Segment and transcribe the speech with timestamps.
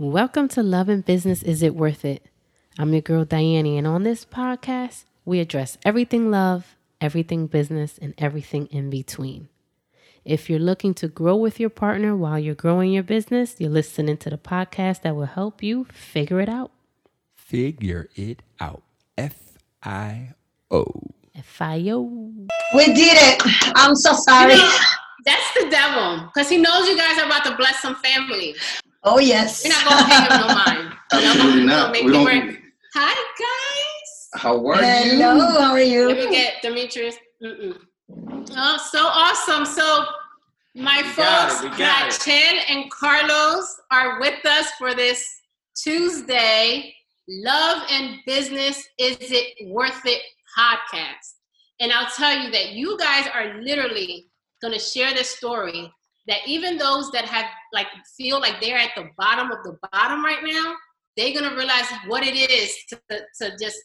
[0.00, 2.24] Welcome to Love and Business Is It Worth It?
[2.78, 8.14] I'm your girl Diane, and on this podcast, we address everything love, everything business, and
[8.16, 9.50] everything in between.
[10.24, 14.16] If you're looking to grow with your partner while you're growing your business, you're listening
[14.16, 16.70] to the podcast that will help you figure it out.
[17.34, 18.82] Figure it out.
[19.18, 20.30] F I
[20.70, 20.86] O.
[21.34, 22.32] F I O.
[22.74, 23.42] We did it.
[23.76, 24.54] I'm so sorry.
[24.54, 24.78] You know,
[25.26, 28.54] that's the devil because he knows you guys are about to bless some family.
[29.04, 29.64] Oh yes.
[29.64, 30.96] We're not gonna pay him no mind.
[31.12, 31.26] You know?
[31.30, 31.80] Absolutely We're not.
[31.80, 32.56] gonna make We don't- work.
[32.94, 34.42] Hi guys.
[34.42, 35.34] How are Hello.
[35.36, 35.40] you?
[35.58, 36.08] How are you?
[36.08, 37.16] Let me get Demetrius.
[37.42, 37.76] Mm-mm.
[38.56, 39.64] Oh, so awesome.
[39.64, 40.04] So
[40.74, 42.26] my got folks, it, we got it.
[42.26, 45.24] Rachel and Carlos, are with us for this
[45.76, 46.94] Tuesday
[47.28, 50.20] Love and Business Is It Worth It
[50.58, 51.34] podcast.
[51.80, 54.26] And I'll tell you that you guys are literally
[54.62, 55.90] going to share this story
[56.28, 60.24] that even those that have like feel like they're at the bottom of the bottom
[60.24, 60.74] right now,
[61.16, 63.00] they're going to realize what it is to,
[63.40, 63.78] to just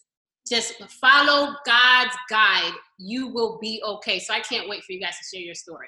[0.47, 2.73] just follow God's guide.
[2.99, 4.19] You will be okay.
[4.19, 5.87] So I can't wait for you guys to share your story.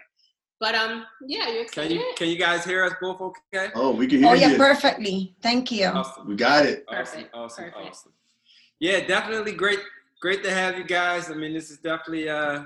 [0.59, 3.69] But um, yeah, you're Can you can you guys hear us both okay?
[3.75, 4.33] Oh, we can hear you.
[4.33, 4.57] Oh yeah, you.
[4.57, 5.35] perfectly.
[5.43, 5.85] Thank you.
[5.85, 6.27] Awesome.
[6.27, 6.83] We got it.
[6.87, 7.87] Awesome, Perfect, awesome, perfect.
[7.89, 8.13] awesome.
[8.79, 9.79] Yeah, definitely great,
[10.19, 11.29] great to have you guys.
[11.29, 12.63] I mean, this is definitely uh,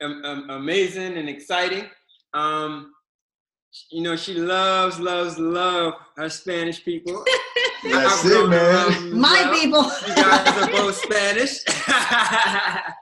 [0.00, 1.84] am- am- amazing and exciting.
[2.32, 2.92] Um,
[3.90, 7.24] you know, she loves, loves, love her Spanish people.
[7.84, 9.18] That's I've it, man.
[9.18, 9.60] My well.
[9.60, 9.82] people.
[10.08, 11.64] You guys are both Spanish.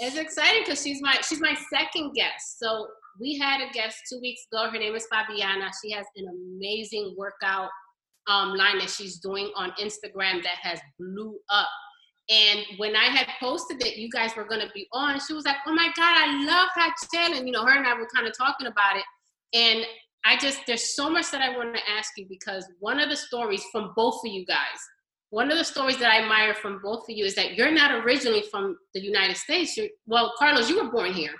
[0.00, 2.58] It's exciting because she's my she's my second guest.
[2.58, 2.88] So
[3.20, 4.68] we had a guest two weeks ago.
[4.70, 5.70] Her name is Fabiana.
[5.82, 7.70] She has an amazing workout
[8.26, 11.68] um, line that she's doing on Instagram that has blew up.
[12.30, 15.56] And when I had posted that you guys were gonna be on, she was like,
[15.66, 18.36] "Oh my God, I love Rachel!" And you know, her and I were kind of
[18.36, 19.04] talking about it.
[19.52, 19.86] And
[20.24, 23.16] I just there's so much that I want to ask you because one of the
[23.16, 24.80] stories from both of you guys
[25.34, 27.90] one of the stories that I admire from both of you is that you're not
[28.04, 29.76] originally from the United States.
[29.76, 31.34] You're, well, Carlos, you were born here.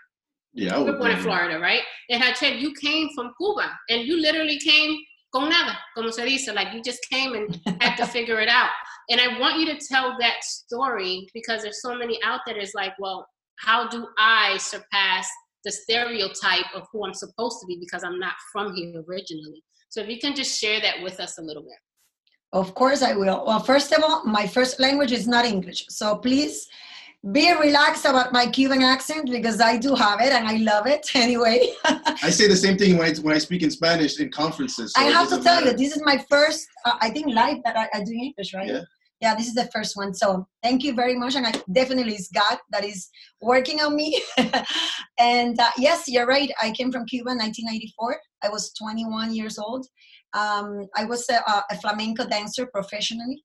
[0.53, 1.83] Yeah, You were born in Florida, right?
[2.11, 4.99] And Rachel, you came from Cuba, and you literally came
[5.35, 8.71] con nada, como se dice, like you just came and had to figure it out.
[9.11, 12.75] And I want you to tell that story because there's so many out there that's
[12.75, 13.27] like, well,
[13.59, 15.29] how do I surpass
[15.65, 19.63] the stereotype of who I'm supposed to be because I'm not from here originally?
[19.89, 21.79] So if you can just share that with us a little bit.
[22.53, 23.45] Of course I will.
[23.45, 25.87] Well, first of all, my first language is not English.
[25.89, 26.69] So please
[27.33, 31.07] be relaxed about my Cuban accent because I do have it and I love it
[31.15, 31.73] anyway.
[31.85, 34.93] I say the same thing when I when I speak in Spanish in conferences.
[34.93, 37.77] so I have to tell you, this is my first, uh, I think, live that
[37.77, 38.69] I, I do English, right?
[38.69, 38.83] Yeah.
[39.21, 40.13] Yeah, this is the first one.
[40.13, 41.35] So thank you very much.
[41.35, 43.09] And I definitely it's God that is
[43.41, 44.21] working on me.
[45.19, 46.51] and uh, yes, you're right.
[46.61, 48.19] I came from Cuba in 1994.
[48.43, 49.87] I was 21 years old.
[50.35, 51.41] Um, I was a,
[51.71, 53.43] a flamenco dancer professionally.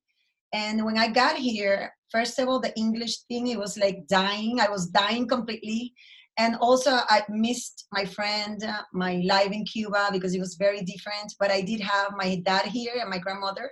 [0.52, 4.60] And when I got here, first of all, the English thing, it was like dying.
[4.60, 5.94] I was dying completely.
[6.38, 10.82] And also, I missed my friend, uh, my life in Cuba because it was very
[10.82, 11.34] different.
[11.38, 13.70] But I did have my dad here and my grandmother.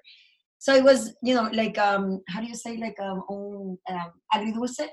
[0.59, 4.13] So it was, you know, like, um, how do you say, like, um, un, um
[4.35, 4.89] agridulce?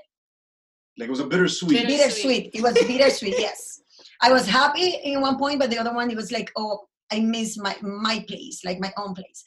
[0.98, 1.86] like it was a bittersweet.
[1.86, 2.50] Bittersweet.
[2.54, 3.80] It was bittersweet, yes.
[4.22, 7.20] I was happy in one point, but the other one, it was like, oh, I
[7.20, 9.44] miss my, my place, like my own place.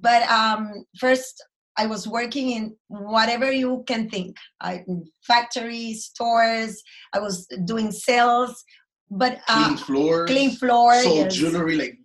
[0.00, 1.42] But um, first,
[1.78, 6.82] I was working in whatever you can think I, in factories, stores.
[7.12, 8.64] I was doing sales,
[9.10, 10.26] but uh, clean floor.
[10.26, 11.00] clean floor.
[11.02, 11.34] Sold yes.
[11.36, 11.98] jewelry like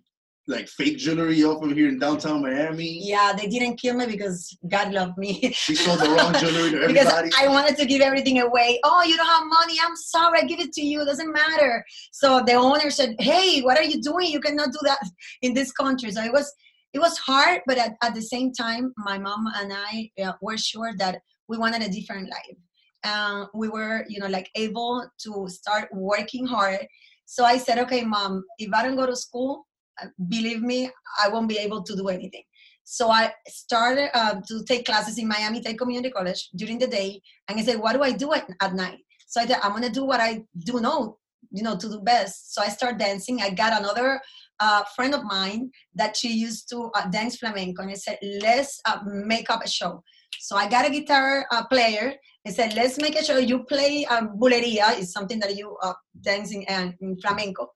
[0.46, 3.00] like fake jewelry off of here in downtown Miami.
[3.02, 5.52] Yeah, they didn't kill me because God loved me.
[5.52, 6.92] She sold the wrong jewelry to everybody.
[7.28, 7.34] because.
[7.40, 8.78] I wanted to give everything away.
[8.84, 9.74] Oh, you don't have money.
[9.82, 10.40] I'm sorry.
[10.40, 11.02] I give it to you.
[11.02, 11.84] It doesn't matter.
[12.12, 14.30] So the owner said, "Hey, what are you doing?
[14.30, 15.00] You cannot do that
[15.42, 16.52] in this country." So it was
[16.94, 20.56] it was hard, but at, at the same time, my mom and I uh, were
[20.56, 22.56] sure that we wanted a different life.
[23.02, 26.86] Uh, we were, you know, like able to start working hard.
[27.26, 29.66] So I said, "Okay, mom, if I don't go to school,
[30.00, 30.90] uh, believe me,
[31.22, 32.44] I won't be able to do anything."
[32.84, 37.20] So I started uh, to take classes in Miami Dade Community College during the day,
[37.48, 39.90] and I said, "What do I do at, at night?" So I said, "I'm gonna
[39.90, 41.18] do what I do know,
[41.50, 43.42] you know, to do best." So I started dancing.
[43.42, 44.20] I got another
[44.60, 48.98] uh, friend of mine that she used to uh, dance flamenco, and said, "Let's uh,
[49.06, 50.02] make up a show."
[50.40, 52.14] So I got a guitar uh, player.
[52.46, 53.38] I said, "Let's make a show.
[53.38, 57.70] You play um, bulería, is something that you uh, dance in, uh, in flamenco."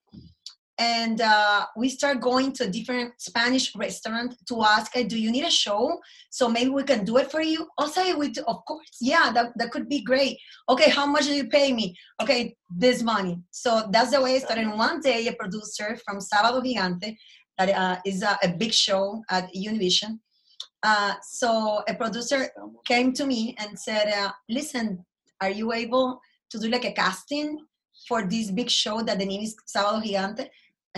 [0.79, 5.45] And uh, we start going to a different Spanish restaurant to ask, do you need
[5.45, 5.99] a show?
[6.31, 7.67] So maybe we can do it for you.
[7.79, 10.39] I'll say, we do, of course, yeah, that, that could be great.
[10.69, 11.97] Okay, how much do you pay me?
[12.23, 13.41] Okay, this money.
[13.51, 14.69] So that's the way I started.
[14.69, 17.17] One day, a producer from Sábado Gigante
[17.59, 20.21] that uh, is a, a big show at Univision.
[20.85, 22.51] Uh, so a producer
[22.85, 25.05] came to me and said, uh, "Listen,
[25.41, 26.21] are you able
[26.51, 27.59] to do like a casting
[28.07, 30.49] for this big show that the name is Sábado Gigante?"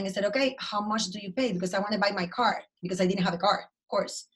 [0.00, 1.52] And I said, "Okay, how much do you pay?
[1.52, 4.26] Because I want to buy my car because I didn't have a car, of course."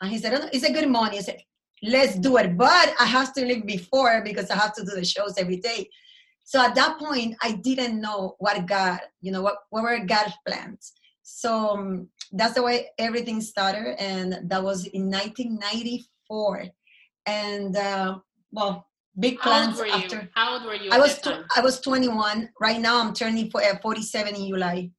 [0.00, 1.42] And he said, oh, "It's a good money." I said,
[1.82, 5.04] "Let's do it, but I have to leave before because I have to do the
[5.04, 5.90] shows every day."
[6.44, 10.32] So at that point, I didn't know what God, you know, what, what were God's
[10.46, 10.94] plans.
[11.22, 16.68] So um, that's the way everything started, and that was in 1994.
[17.26, 18.88] And uh, well,
[19.18, 20.30] big plans after.
[20.34, 20.90] How old were you?
[20.90, 22.48] I was tw- I was 21.
[22.58, 24.90] Right now, I'm turning for, uh, 47 in July.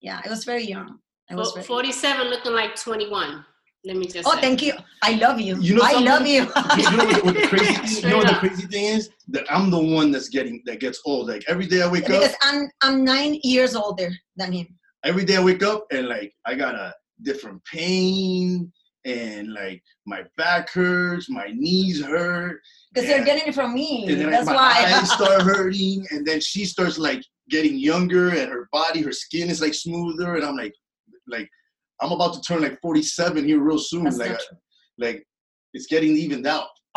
[0.00, 0.98] Yeah, I was very young.
[1.30, 3.44] I was Fo- very 47 looking like 21.
[3.84, 4.40] Let me just Oh, say.
[4.42, 4.74] thank you.
[5.02, 5.56] I love you.
[5.58, 6.42] You know I love you.
[6.42, 9.44] you know what, what the crazy thing, you know what the crazy thing is that
[9.50, 11.28] I'm the one that's getting that gets old.
[11.28, 14.66] Like every day I wake because up, I'm I'm nine years older than him.
[15.04, 16.92] every day I wake up and like I got a
[17.22, 18.70] different pain
[19.06, 22.60] and like my back hurts, my knees hurt,
[22.92, 23.16] Because Yeah.
[23.16, 24.04] you're getting it from me.
[24.08, 24.92] and then That's my why.
[24.94, 29.50] eyes start hurting, and then she starts like getting younger, and her body, her skin
[29.50, 30.74] is like smoother, and I'm like,
[31.28, 31.48] like
[32.00, 34.04] I'm about to turn like 47 here real soon.
[34.04, 34.40] That's like, not
[34.98, 35.26] like
[35.74, 36.68] it's getting evened out.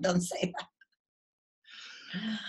[0.00, 0.68] Don't say that.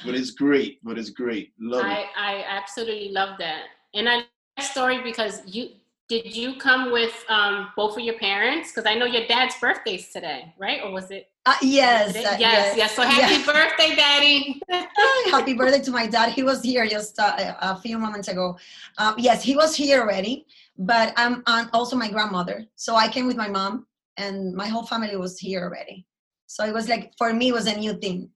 [0.05, 0.79] but it's great.
[0.83, 1.53] But it's great.
[1.59, 1.89] Love it.
[1.89, 3.63] I, I absolutely love that.
[3.93, 4.23] And I
[4.61, 5.69] story because you
[6.07, 8.71] did you come with um, both of your parents?
[8.71, 10.81] Because I know your dad's birthday's today, right?
[10.83, 11.29] Or was it?
[11.45, 12.07] Uh, yes.
[12.07, 12.25] today?
[12.25, 12.95] uh, yes, yes.
[12.95, 13.45] So happy yeah.
[13.45, 14.61] birthday, Daddy.
[15.29, 16.31] Happy birthday to my dad.
[16.31, 18.57] He was here just uh, a few moments ago.
[18.97, 20.47] Um, yes, he was here already,
[20.77, 22.65] but I'm, I'm also my grandmother.
[22.75, 23.85] So I came with my mom,
[24.17, 26.07] and my whole family was here already.
[26.47, 28.29] So it was like for me, it was a new thing.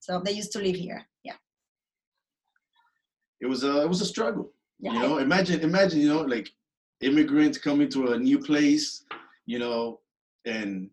[0.00, 1.06] So they used to live here.
[1.22, 1.34] Yeah.
[3.40, 4.52] it was a it was a struggle.
[4.80, 4.94] Yeah.
[4.94, 6.50] You know, imagine imagine you know like
[7.00, 9.04] immigrants coming to a new place,
[9.46, 10.00] you know,
[10.44, 10.90] and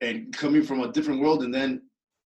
[0.00, 1.82] and coming from a different world, and then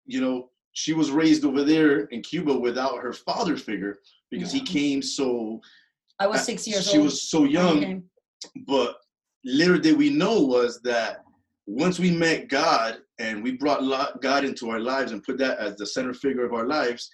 [0.06, 3.98] you know she was raised over there in Cuba without her father figure
[4.30, 5.60] because he came so
[6.20, 6.92] I was uh, six years old.
[6.92, 8.04] she was so young
[8.66, 8.96] but
[9.44, 11.24] little did we know was that
[11.66, 15.76] once we met God and we brought God into our lives and put that as
[15.76, 17.10] the center figure of our lives,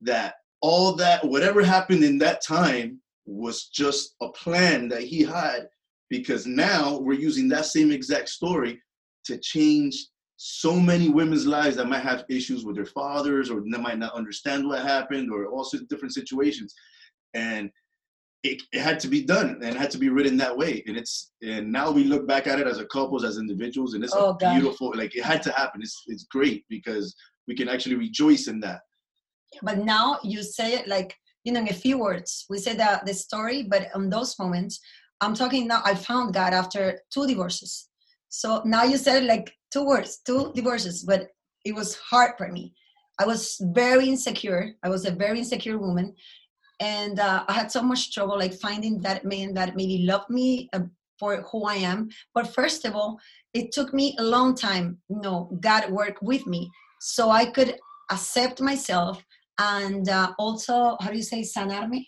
[0.00, 5.68] that all that, whatever happened in that time, was just a plan that He had.
[6.08, 8.80] Because now we're using that same exact story
[9.24, 13.80] to change so many women's lives that might have issues with their fathers or that
[13.80, 16.74] might not understand what happened or all sorts of different situations.
[17.34, 17.70] And
[18.42, 20.82] it, it had to be done and it had to be written that way.
[20.88, 24.02] And it's and now we look back at it as a couples as individuals and
[24.02, 25.80] it's Oh, beautiful like it had to happen.
[25.80, 27.14] It's it's great because
[27.46, 28.80] we can actually rejoice in that.
[29.62, 31.14] But now you say it like
[31.44, 32.46] you know in a few words.
[32.50, 34.80] We say the, the story but on those moments
[35.22, 37.88] i'm talking now i found god after two divorces
[38.34, 41.28] so now you said like two words two divorces but
[41.64, 42.74] it was hard for me.
[43.18, 44.72] I was very insecure.
[44.82, 46.14] I was a very insecure woman.
[46.80, 50.68] And uh, i had so much trouble like finding that man that maybe loved me
[50.72, 50.80] uh,
[51.18, 52.08] for who i am.
[52.34, 53.20] But first of all
[53.54, 56.70] it took me a long time you know god worked with me.
[57.00, 57.76] So i could
[58.10, 59.24] accept myself
[59.58, 62.06] and uh, also how do you say sanarme?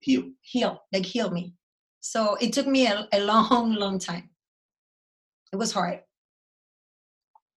[0.00, 0.24] Heal.
[0.40, 1.54] Heal like heal me.
[2.00, 4.30] So it took me a, a long long time
[5.54, 6.00] it was hard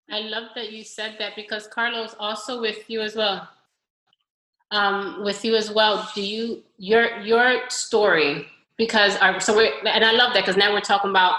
[0.10, 3.46] I love that you said that because Carlos also with you as well.
[4.72, 6.10] Um, with you as well.
[6.16, 10.72] Do you your your story because our so we and I love that because now
[10.74, 11.36] we're talking about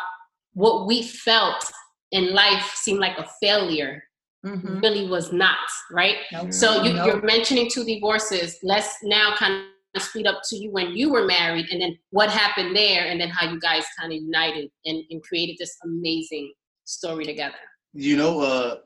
[0.53, 1.65] what we felt
[2.13, 4.03] in life seemed like a failure
[4.45, 4.83] Mhm.
[4.83, 6.19] really was not right.
[6.33, 6.53] Nope.
[6.53, 7.07] So you, No.
[7.07, 8.59] you're mentioning two divorces.
[8.63, 9.55] Let's now kind
[9.97, 13.29] speed up to you when you were married, and then what happened there, and then
[13.29, 16.53] how you guys kind of united and, and created this amazing
[16.85, 17.57] story together.
[17.93, 18.77] you know uh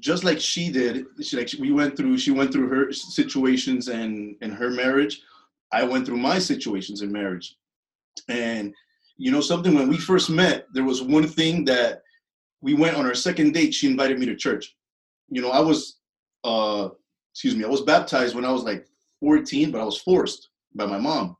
[0.00, 4.34] just like she did she like we went through she went through her situations and
[4.40, 5.20] in her marriage.
[5.72, 7.56] I went through my situations in marriage.
[8.28, 8.74] And
[9.16, 12.02] you know something when we first met there was one thing that
[12.60, 14.74] we went on our second date she invited me to church.
[15.28, 15.98] You know i was
[16.44, 16.88] uh
[17.32, 18.87] excuse me i was baptized when i was like
[19.20, 21.36] 14 but i was forced by my mom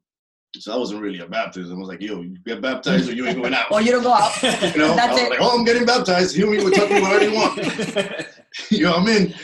[0.57, 3.27] so that wasn't really a baptism i was like yo you get baptized or you
[3.27, 5.59] ain't going out or you don't go out you know, I was it like, oh,
[5.59, 6.35] I'm getting baptized.
[6.35, 7.59] Heal me with touch me whatever you want.
[8.71, 9.35] you know, what I mean?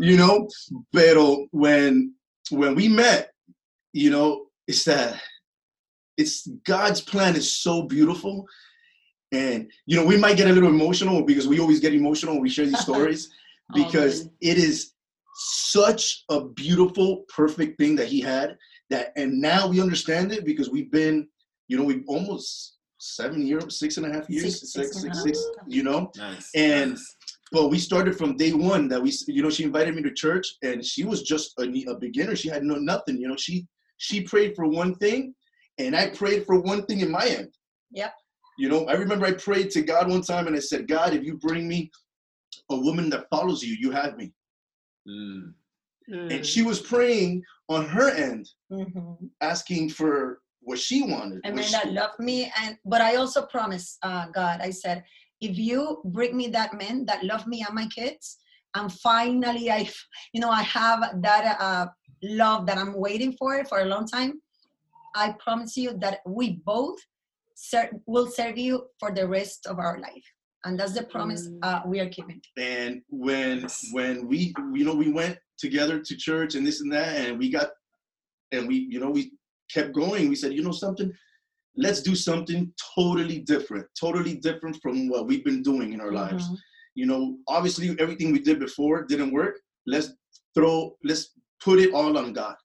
[0.00, 0.48] You know,
[0.92, 1.16] but
[1.52, 2.14] when
[2.50, 3.32] when we met,
[3.92, 5.20] you know, it's that
[6.16, 8.46] it's God's plan is so beautiful,
[9.32, 12.42] and you know, we might get a little emotional because we always get emotional when
[12.42, 13.30] we share these stories
[13.74, 14.30] because Always.
[14.40, 14.92] it is
[15.38, 18.56] such a beautiful, perfect thing that He had
[18.90, 21.28] that, and now we understand it because we've been
[21.68, 25.04] you know, we've almost seven years, six and a half years, Six- six, six six,
[25.04, 26.10] and a six, you know.
[26.16, 26.50] Nice.
[26.54, 27.14] And- nice.
[27.50, 30.46] But we started from day one that we, you know, she invited me to church,
[30.62, 32.36] and she was just a, a beginner.
[32.36, 33.36] She had no nothing, you know.
[33.36, 33.66] She
[33.96, 35.34] she prayed for one thing,
[35.78, 37.48] and I prayed for one thing in my end.
[37.92, 38.12] Yep.
[38.58, 41.24] You know, I remember I prayed to God one time, and I said, God, if
[41.24, 41.90] you bring me
[42.70, 44.30] a woman that follows you, you have me.
[45.08, 45.54] Mm.
[46.10, 46.34] Mm.
[46.34, 49.30] And she was praying on her end, Mhm.
[49.40, 51.40] asking for what she wanted.
[51.44, 54.70] a what man she- that loved me and but i also promised uh, god i
[54.70, 55.02] said
[55.40, 58.36] if you bring me that man that love me and my kids
[58.74, 59.88] and finally I,
[60.34, 61.86] you know i have that uh,
[62.22, 64.32] love that i'm waiting for for a long time
[65.14, 66.98] i promise you that we both
[67.54, 70.28] ser- will serve you for the rest of our life
[70.64, 71.58] and that's the promise Mm.
[71.62, 72.40] uh, we are keeping.
[72.56, 74.38] And when when we
[74.74, 77.68] you know we went together to church and this and that and we got
[78.52, 79.32] and we you know we
[79.74, 80.28] kept going.
[80.28, 81.12] We said you know something?
[81.76, 86.44] Let's do something totally different totally different from what we've been doing in our lives.
[86.48, 86.56] Mhm.
[87.00, 87.22] you know
[87.56, 89.54] obviously everything we did before didn't work.
[89.86, 90.08] Let's
[90.54, 91.24] throw let's
[91.64, 92.56] put it all on god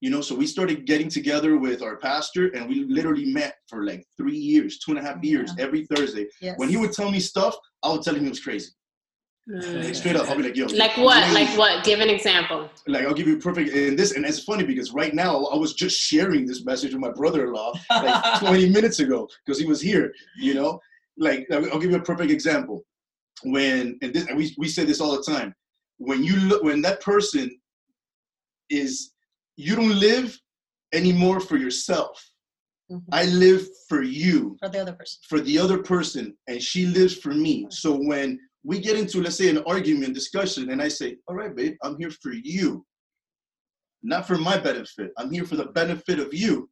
[0.00, 3.84] you know so we started getting together with our pastor and we literally met for
[3.84, 7.10] like three years two and a half years every thursday yes when he would tell
[7.10, 8.70] me stuff i would tell him he was crazy
[9.48, 9.84] Mm.
[9.84, 10.66] like straight up, I'll be like, yo.
[10.66, 11.22] Like what?
[11.22, 11.46] crazy.
[11.46, 11.84] Like what?
[11.84, 12.68] Give an example.
[12.88, 15.56] Like I'll give you a perfect and this, and it's funny because right now I
[15.56, 19.80] was just sharing this message with my brother-in-law like 20 minutes ago because he was
[19.80, 20.12] here.
[20.36, 20.80] You know,
[21.16, 22.84] like I'll I'll give you a perfect example.
[23.44, 25.54] When and this, and we we say this all the time.
[25.98, 27.56] When you look, when that person
[28.68, 29.12] is,
[29.56, 30.38] you don't live
[30.92, 32.22] anymore for yourself.
[32.90, 33.02] Mhm.
[33.10, 37.16] I live for you for the other person for the other person and she lives
[37.16, 37.66] for me.
[37.70, 41.54] So when we get into, let's say, an argument, discussion, and I say, all right,
[41.54, 42.86] babe, I'm here for you.
[44.02, 45.10] Not for my benefit.
[45.18, 46.70] I'm here for the benefit of you.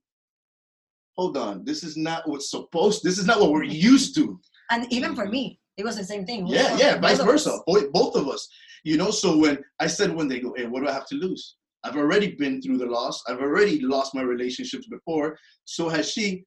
[1.16, 1.64] Hold on.
[1.64, 4.40] This is not what's supposed, this is not what we're used to.
[4.70, 7.58] and even for me it was the same thing We Yeah, yeah, vice versa.
[7.66, 8.48] Both, both of us.
[8.84, 11.16] You know, so when I said when they go, hey, what do I have to
[11.16, 11.56] lose?
[11.84, 13.22] I've already been through the loss.
[13.28, 15.38] I've already lost my relationships before.
[15.64, 16.44] So has she.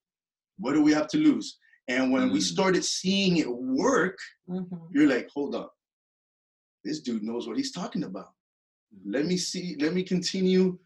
[0.58, 1.58] What do we have to lose?
[1.88, 2.44] And when we Mm.
[2.53, 4.17] started seeing it work,
[4.50, 4.89] Mhm.
[4.91, 5.72] you're like, hold up.
[6.84, 8.34] This dude knows what he's talking about.
[9.06, 10.79] Let me see, let me continue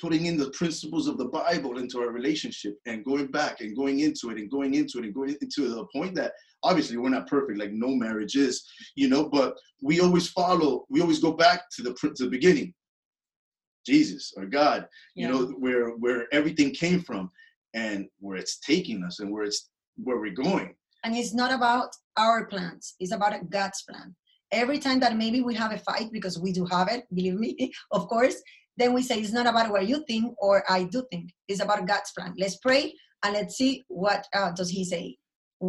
[0.00, 3.98] putting in the principles of the Bible into our relationship and going back and going
[4.00, 7.26] into it and going into it and going into the point that obviously we're not
[7.26, 8.64] perfect, like no marriage is,
[8.94, 12.72] you know, but we always follow, we always go back to the to the beginning.
[13.86, 17.30] Jesus or God, you know, where where everything came from
[17.74, 20.74] and where it's taking us and where it's where we're going.
[21.04, 24.14] and it's not about our plans it's about god's plan.
[24.50, 27.50] Every time that maybe we have a fight because we do have it believe me
[27.98, 28.36] of course
[28.80, 31.86] then we say it's not about what you think or i do think it's about
[31.86, 32.32] god's plan.
[32.42, 32.82] Let's pray
[33.22, 35.04] and let's see what uh, does he say.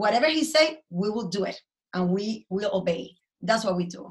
[0.03, 1.57] Whatever he say we will do it
[1.93, 3.03] and we will obey.
[3.41, 4.03] That's what we do.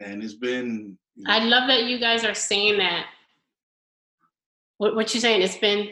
[0.00, 3.06] And it's been I love that you guys are saying that.
[4.78, 5.42] What, what you saying?
[5.42, 5.90] It's been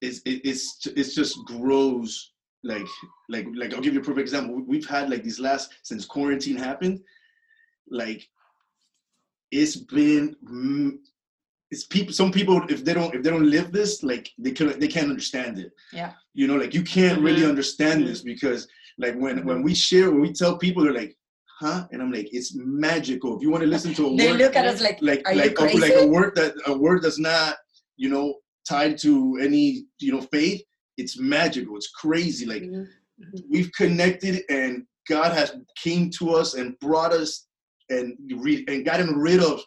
[0.00, 2.32] it's it's it's just grows
[2.62, 2.86] like
[3.28, 4.54] like like I'll give you a perfect example.
[4.56, 7.00] We- We've had like these last since quarantine happened,
[7.90, 8.28] like
[9.50, 10.98] it's been mm,
[11.72, 14.78] it's people some people if they don't if they don't live this like they can
[14.78, 15.72] they can't understand it.
[15.92, 16.12] Yeah.
[16.34, 17.48] You know, like you can't really Mhm.
[17.48, 21.16] understand this because like when when we share when we tell people they're like,
[21.60, 21.86] huh?
[21.92, 23.36] And I'm like, it's magical.
[23.36, 25.32] If you want to listen to a they word look at us like like Are
[25.32, 27.56] you like a, like a word that a word that's not
[27.96, 28.34] you know
[28.68, 30.62] tied to any you know faith
[30.98, 32.86] it's magical it's crazy like Mhm.
[33.50, 37.46] we've connected and god has came to us and brought us
[37.90, 39.60] and re- and gotten rid of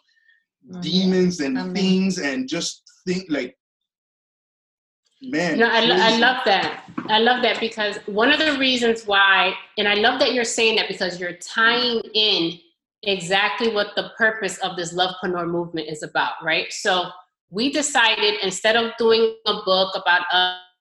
[0.70, 0.82] Mhm.
[0.82, 1.74] demons and Amen.
[1.74, 3.54] things and just think like
[5.22, 6.84] man No, I, I love that.
[7.08, 10.76] I love that because one of the reasons why, and I love that you're saying
[10.76, 12.58] that because you're tying in
[13.02, 16.72] exactly what the purpose of this lovepreneur movement is about, right?
[16.72, 17.06] So
[17.50, 20.22] we decided instead of doing a book about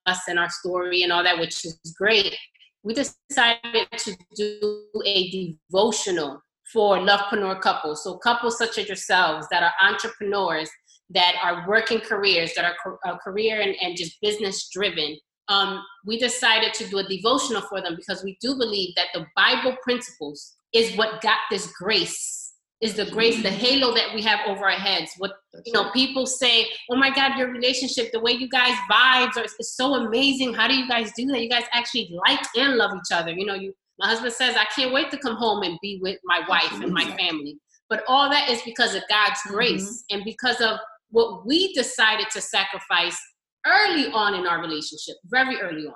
[0.05, 2.35] us and our story and all that, which is great,
[2.83, 8.03] we decided to do a devotional for lovepreneur couples.
[8.03, 10.69] So couples such as yourselves that are entrepreneurs
[11.13, 16.17] that are working careers, that are uh, career and, and just business driven, um, we
[16.17, 20.55] decided to do a devotional for them because we do believe that the Bible principles
[20.73, 24.71] is what got this grace, is the grace, the halo that we have over our
[24.71, 25.11] heads.
[25.17, 25.33] What
[25.65, 29.45] you know, people say, "Oh my God, your relationship, the way you guys vibes are
[29.59, 30.53] is so amazing.
[30.53, 31.41] How do you guys do that?
[31.41, 33.73] You guys actually like and love each other." You know, you.
[33.99, 36.93] My husband says, "I can't wait to come home and be with my wife and
[36.93, 37.57] my family."
[37.89, 40.79] But all that is because of God's grace and because of
[41.11, 43.17] what we decided to sacrifice
[43.65, 45.93] early on in our relationship, very early on.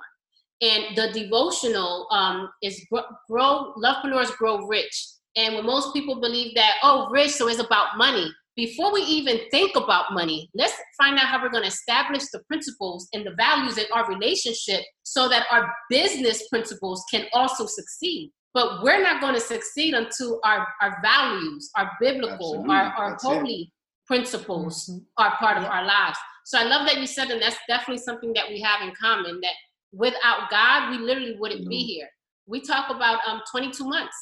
[0.62, 2.80] And the devotional um, is
[3.28, 5.08] grow, lovepreneurs grow rich.
[5.36, 8.32] And when most people believe that, oh, rich, so it's about money.
[8.56, 12.40] Before we even think about money, let's find out how we're going to establish the
[12.46, 18.30] principles and the values in our relationship so that our business principles can also succeed.
[18.54, 22.74] But we're not going to succeed until our, our values, our biblical, Absolutely.
[22.74, 23.72] our, our holy.
[24.06, 24.98] Principles mm-hmm.
[25.18, 25.64] are part yeah.
[25.64, 26.18] of our lives.
[26.44, 29.40] So I love that you said, and that's definitely something that we have in common
[29.40, 29.54] that
[29.92, 31.68] without God, we literally wouldn't no.
[31.68, 32.08] be here.
[32.46, 34.16] We talk about um 22 months.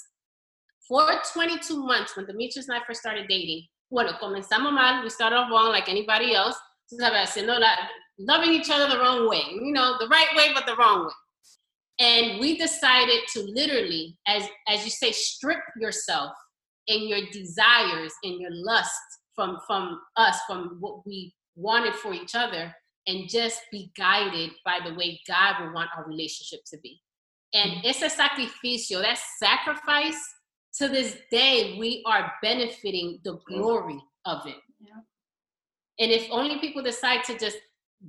[0.88, 5.36] For 22 months, when Demetrius and I first started dating, bueno, comenzamos mal, we started
[5.36, 6.56] off wrong like anybody else,
[8.18, 11.12] loving each other the wrong way, you know, the right way, but the wrong way.
[12.00, 16.32] And we decided to literally, as, as you say, strip yourself
[16.88, 18.90] and your desires and your lust
[19.34, 22.74] from, from us, from what we wanted for each other,
[23.06, 27.00] and just be guided by the way God would want our relationship to be.
[27.52, 27.86] And mm-hmm.
[27.86, 30.18] it's a sacrificio, that sacrifice
[30.78, 34.56] to this day, we are benefiting the glory of it.
[34.80, 35.00] Yeah.
[36.00, 37.58] And if only people decide to just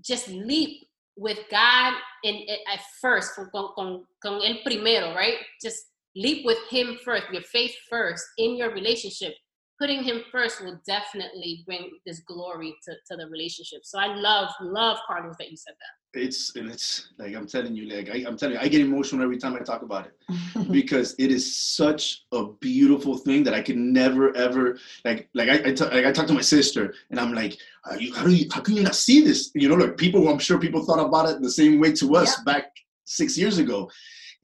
[0.04, 5.36] just leap with God in, in at first, con, con, con el primero, right?
[5.62, 9.34] Just leap with Him first, your faith first in your relationship
[9.80, 13.82] putting him first will definitely bring this glory to, to the relationship.
[13.84, 16.22] So I love, love Carlos that you said that.
[16.22, 19.22] It's and it's like I'm telling you, like I, am telling you, I get emotional
[19.22, 23.62] every time I talk about it because it is such a beautiful thing that I
[23.62, 27.20] could never ever like like I I, t- like I talk to my sister and
[27.20, 27.58] I'm like,
[28.00, 29.52] you, how do you how can you not see this?
[29.56, 32.38] You know, like people, I'm sure people thought about it the same way to us
[32.38, 32.44] yeah.
[32.46, 32.72] back
[33.04, 33.92] six years ago,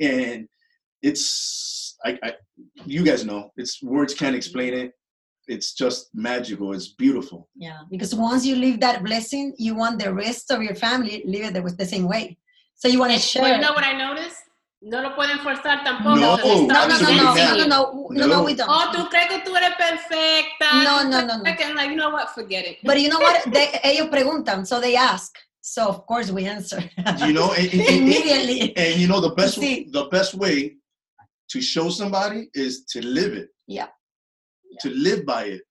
[0.01, 0.49] and
[1.01, 2.33] it's I, I
[2.85, 4.91] you guys know it's words can't explain it
[5.51, 6.73] it's just magical.
[6.73, 7.49] It's beautiful.
[7.55, 11.55] Yeah, because once you leave that blessing, you want the rest of your family live
[11.55, 12.37] it with the same way.
[12.75, 13.43] So you want to share.
[13.43, 14.37] Well, you know what I noticed?
[14.83, 16.15] No lo pueden forzar tampoco.
[16.15, 18.67] No, no, no, no, no, no, no, no, no, we don't.
[18.67, 20.83] Oh, tú crees que tú eres perfecta.
[20.83, 21.43] No, no, no, no.
[21.45, 22.29] I'm like, you know what?
[22.31, 22.77] Forget it.
[22.83, 23.43] But you know what?
[23.51, 25.37] They, ellos preguntan, so they ask.
[25.59, 26.81] So of course we answer.
[27.27, 28.75] you know, and, and, immediately.
[28.75, 30.77] And you know the best, the best way
[31.49, 33.49] to show somebody is to live it.
[33.67, 33.89] Yeah
[34.79, 35.61] to live by it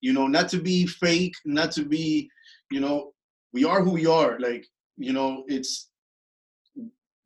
[0.00, 2.28] you know not to be fake not to be
[2.70, 3.12] you know
[3.52, 5.90] we are who we are like you know it's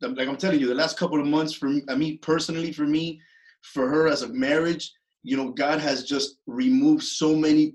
[0.01, 2.85] like i'm telling you the last couple of months for me, I mean personally for
[2.85, 3.19] me
[3.61, 4.93] for her as a marriage
[5.23, 7.73] you know god has just removed so many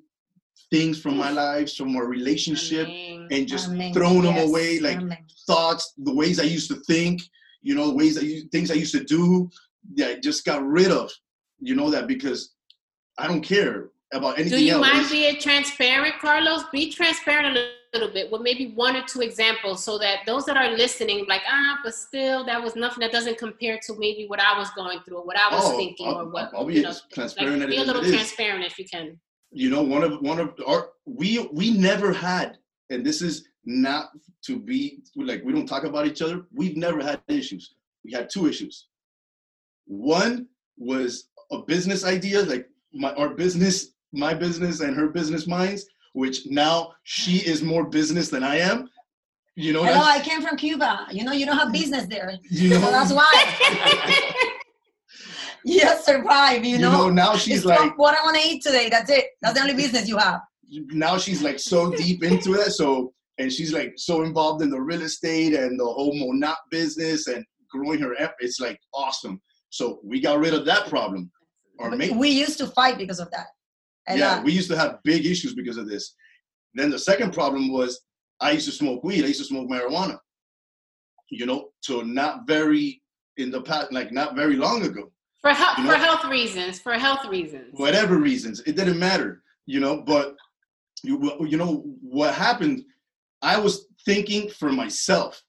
[0.71, 3.29] things from my lives from our relationship Amen.
[3.31, 3.93] and just Amen.
[3.93, 4.37] thrown yes.
[4.37, 5.19] them away like Amen.
[5.47, 7.21] thoughts the ways i used to think
[7.63, 9.51] you know ways that you things i used to do
[9.97, 11.11] that I just got rid of
[11.59, 12.55] you know that because
[13.21, 14.93] I don't care about anything Do you else.
[14.93, 16.65] mind being transparent, Carlos?
[16.73, 20.57] Be transparent a little bit with maybe one or two examples so that those that
[20.57, 24.41] are listening, like, ah, but still, that was nothing that doesn't compare to maybe what
[24.41, 26.51] I was going through or what I was oh, thinking I'll, or what.
[26.55, 27.61] I'll be you know, transparent.
[27.61, 29.21] Like, be a little transparent if you can.
[29.53, 32.57] You know, one of one of our we we never had,
[32.89, 34.11] and this is not
[34.47, 36.47] to be like we don't talk about each other.
[36.55, 37.75] We've never had issues.
[38.05, 38.87] We had two issues.
[39.87, 40.47] One
[40.79, 46.47] was a business idea, like my our business, my business and her business minds, which
[46.47, 48.89] now she is more business than I am.
[49.57, 51.07] You know, Hello, I came from Cuba.
[51.11, 52.33] You know, you don't have business there.
[52.51, 54.55] You know, so that's why.
[55.65, 56.65] yes, survive.
[56.65, 56.93] You, you know?
[56.93, 57.11] know?
[57.11, 58.89] now she's it's like, what I want to eat today.
[58.89, 59.27] That's it.
[59.43, 60.41] That's the only business you have.
[60.71, 62.71] Now she's like so deep into it.
[62.71, 67.27] So and she's like so involved in the real estate and the whole Monat business
[67.27, 68.19] and growing her.
[68.21, 68.35] App.
[68.39, 69.41] It's like awesome.
[69.71, 71.31] So we got rid of that problem
[71.81, 73.47] or make, we used to fight because of that.
[74.07, 76.15] And yeah, uh, we used to have big issues because of this.
[76.75, 78.01] Then the second problem was
[78.41, 79.25] I used to smoke weed.
[79.25, 80.19] I used to smoke marijuana.
[81.31, 83.03] You know, so not very
[83.37, 85.13] in the past, like not very long ago.
[85.41, 85.91] For health, you know?
[85.91, 86.81] for health reasons.
[86.81, 87.69] For health reasons.
[87.73, 89.43] Whatever reasons, it didn't matter.
[89.67, 90.37] You know, but
[91.03, 92.85] you you know what happened?
[93.43, 95.41] I was thinking for myself.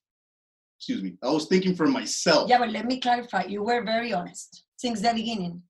[0.77, 1.17] Excuse me.
[1.21, 2.49] I was thinking for myself.
[2.49, 3.43] Yeah, but let me clarify.
[3.45, 5.61] You were very honest since the beginning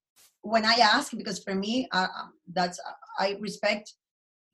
[0.41, 2.80] when I ask, because for me, uh, um, that's
[3.19, 3.93] I respect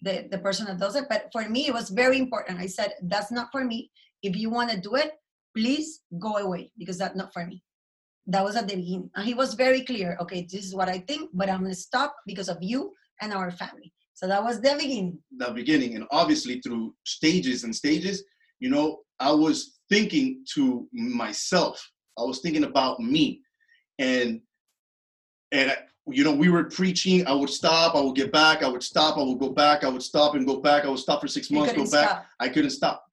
[0.01, 2.59] the the person that does it, but for me, it was very important.
[2.59, 3.91] I said, "That's not for me.
[4.21, 5.11] If you want to do it,
[5.55, 7.63] please go away because that's not for me."
[8.27, 10.17] That was at the beginning, and he was very clear.
[10.19, 13.51] Okay, this is what I think, but I'm gonna stop because of you and our
[13.51, 13.93] family.
[14.13, 15.19] So that was the beginning.
[15.37, 18.23] The beginning, and obviously through stages and stages,
[18.59, 21.75] you know, I was thinking to myself.
[22.17, 23.41] I was thinking about me,
[23.99, 24.41] and
[25.51, 25.75] and
[26.09, 29.17] you know we were preaching i would stop i would get back i would stop
[29.17, 31.51] i would go back i would stop and go back i would stop for six
[31.51, 32.25] months go back stop.
[32.39, 33.07] i couldn't stop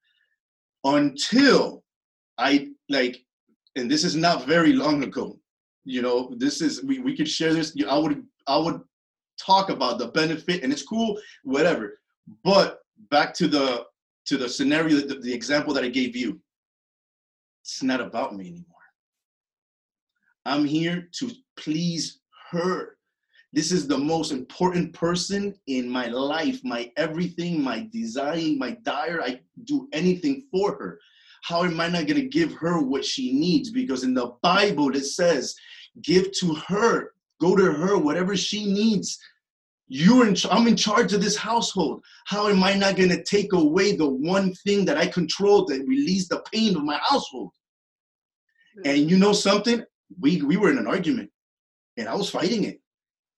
[0.85, 1.83] until
[2.37, 3.23] I like,
[3.75, 5.39] and this is not very long ago.
[5.83, 7.75] You know, this is we we could share this.
[7.87, 8.81] I would I would
[9.39, 11.99] talk about the benefit, and it's cool, whatever.
[12.43, 12.79] But
[13.11, 13.85] back to the
[14.25, 16.39] to the scenario, the, the example that I gave you.
[17.63, 18.65] It's not about me anymore.
[20.45, 22.21] I'm here to please
[22.55, 22.95] her.
[23.53, 29.21] This is the most important person in my life, my everything, my design, my dire.
[29.21, 30.99] I do anything for her.
[31.43, 33.69] How am I not going to give her what she needs?
[33.69, 35.55] Because in the Bible, it says,
[36.01, 39.17] give to her, go to her, whatever she needs.
[39.87, 42.03] You're in, I'm in charge of this household.
[42.25, 45.87] How am I not going to take away the one thing that I control that
[45.87, 47.51] release the pain of my household?
[48.83, 49.81] And you know something?
[50.19, 51.29] We, we were in an argument
[51.97, 52.81] and I was fighting it.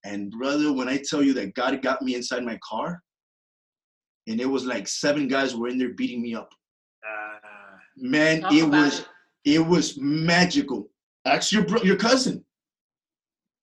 [0.04, 3.02] And brother, when I tell you that God got me inside my car,
[4.28, 6.50] and it was like seven guys were in there beating me up.
[7.06, 9.06] Uh, Man, it was
[9.46, 9.56] it.
[9.56, 9.60] it.
[9.60, 10.90] was magical.
[11.26, 12.44] Ask your bro- your cousin.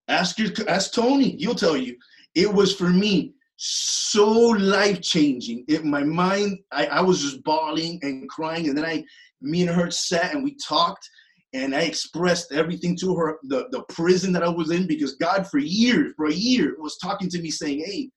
[0.09, 1.37] Ask your ask Tony.
[1.37, 1.97] He'll tell you.
[2.35, 5.65] It was for me so life changing.
[5.69, 6.59] It my mind.
[6.73, 9.05] I, I was just bawling and crying, and then I,
[9.41, 11.09] me and her sat and we talked,
[11.55, 15.47] and I expressed everything to her, the, the prison that I was in, because God
[15.47, 18.11] for years, for a year, was talking to me saying, Hey,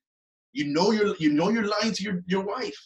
[0.53, 2.77] you know you're you know you're lying to your, your wife.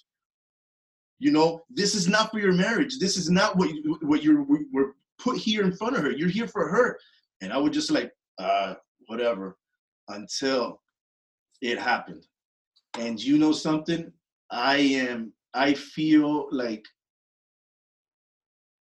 [1.20, 3.00] You know, this is not for your marriage.
[3.00, 6.12] This is not what you, what you're were put here in front of her.
[6.12, 6.98] You're here for her.
[7.42, 8.74] And I would just like, uh,
[9.08, 9.58] whatever,
[10.10, 10.82] until
[11.62, 12.26] it happened.
[12.98, 14.12] And you know something?
[14.50, 16.84] I am, I feel like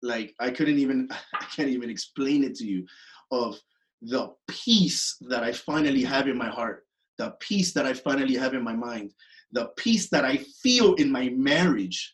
[0.02, 2.86] like I couldn't even I can't even explain it to you
[3.32, 3.60] of
[4.02, 6.86] the peace that I finally have in my heart,
[7.18, 9.12] the peace that I finally have in my mind,
[9.52, 12.14] the peace that I feel in my marriage.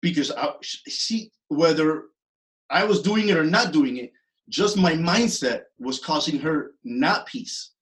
[0.00, 2.04] Because I, she, whether
[2.70, 4.12] I was doing it or not doing it,
[4.48, 7.72] just my mindset was causing her not peace.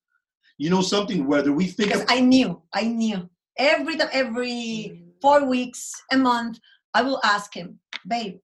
[0.56, 1.26] You know something?
[1.26, 5.02] Whether we think because of, I knew, I knew every every mm.
[5.20, 6.58] four weeks, a month,
[6.94, 8.38] I will ask him, babe,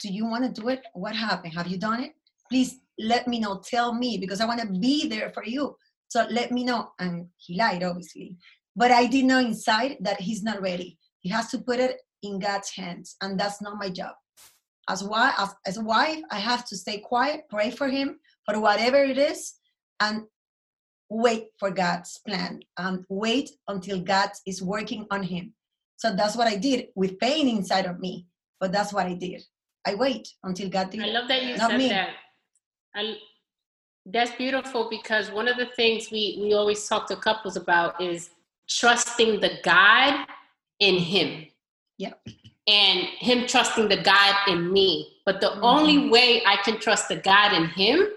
[0.00, 0.82] do you want to do it?
[0.94, 1.54] What happened?
[1.54, 2.12] Have you done it?
[2.48, 3.60] Please let me know.
[3.64, 5.76] Tell me because I want to be there for you.
[6.08, 6.92] So let me know.
[6.98, 8.36] And he lied, obviously.
[8.74, 10.98] But I did know inside that he's not ready.
[11.20, 13.16] He has to put it in God's hands.
[13.20, 14.14] And that's not my job.
[14.88, 18.58] As, wife, as, as a wife, I have to stay quiet, pray for him for
[18.58, 19.54] whatever it is,
[20.00, 20.22] and
[21.10, 25.54] wait for God's plan and wait until God is working on him.
[25.96, 28.26] So that's what I did with pain inside of me.
[28.60, 29.42] But that's what I did.
[29.86, 31.02] I wait until God did.
[31.02, 31.88] I love that you Not said me.
[31.88, 32.10] that.
[32.94, 33.16] I,
[34.06, 38.30] that's beautiful because one of the things we we always talk to couples about is
[38.68, 40.26] trusting the God
[40.80, 41.46] in Him.
[41.98, 42.12] Yeah.
[42.66, 45.18] And Him trusting the God in me.
[45.24, 45.64] But the mm-hmm.
[45.64, 48.08] only way I can trust the God in Him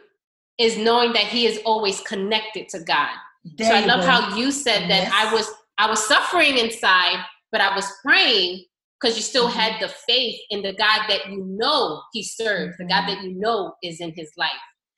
[0.58, 3.10] is knowing that He is always connected to God.
[3.58, 4.08] There so I love go.
[4.08, 5.12] how you said that yes.
[5.14, 8.66] I was I was suffering inside, but I was praying
[9.02, 9.60] because you still mm-hmm.
[9.60, 12.84] had the faith in the God that you know he serves, mm-hmm.
[12.84, 13.16] the God mm-hmm.
[13.16, 14.52] that you know is in his life.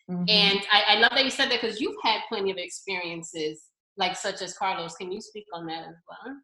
[0.10, 0.26] Mm-hmm.
[0.28, 3.64] And I, I, love that you said that because you've had plenty of experiences
[3.96, 4.96] like such as Carlos.
[4.96, 6.36] Can you speak on that as well?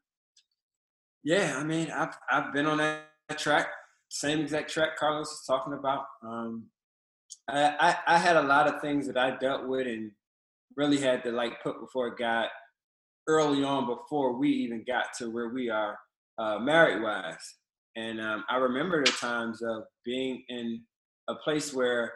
[1.23, 3.67] Yeah, I mean, I've I've been on that track,
[4.07, 6.05] same exact track Carlos is talking about.
[6.25, 6.67] Um,
[7.49, 7.75] I,
[8.07, 10.11] I, I had a lot of things that I dealt with and
[10.77, 12.47] really had to like put before God
[13.27, 15.97] early on before we even got to where we are
[16.39, 17.55] uh, married wise.
[17.95, 20.81] And um, I remember the times of being in
[21.27, 22.13] a place where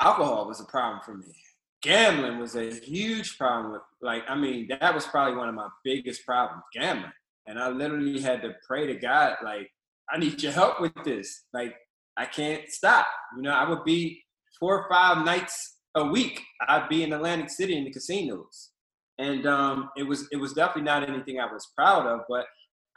[0.00, 1.34] alcohol was a problem for me.
[1.82, 3.72] Gambling was a huge problem.
[3.72, 7.12] With, like, I mean, that was probably one of my biggest problems, gambling.
[7.46, 9.70] And I literally had to pray to God, like,
[10.10, 11.44] I need your help with this.
[11.52, 11.74] Like,
[12.16, 13.06] I can't stop.
[13.36, 14.22] You know, I would be
[14.58, 16.42] four or five nights a week.
[16.66, 18.70] I'd be in Atlantic City in the casinos,
[19.18, 22.20] and um, it was it was definitely not anything I was proud of.
[22.28, 22.46] But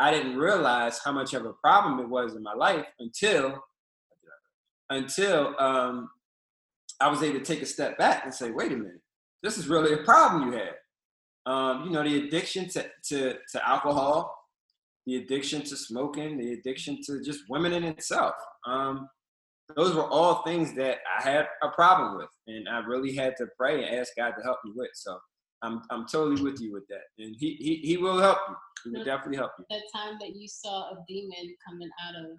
[0.01, 3.61] I didn't realize how much of a problem it was in my life until
[4.89, 6.09] until um,
[6.99, 9.01] I was able to take a step back and say, wait a minute,
[9.41, 10.73] this is really a problem you had.
[11.45, 14.35] Um, you know, the addiction to, to, to alcohol,
[15.05, 18.33] the addiction to smoking, the addiction to just women in itself.
[18.67, 19.07] Um,
[19.75, 23.47] those were all things that I had a problem with, and I really had to
[23.57, 24.91] pray and ask God to help me with.
[24.93, 25.17] So
[25.63, 28.55] I'm I'm totally with you with that, and he he, he will help you.
[28.83, 29.65] He will definitely help you.
[29.69, 32.31] That time that you saw a demon coming out of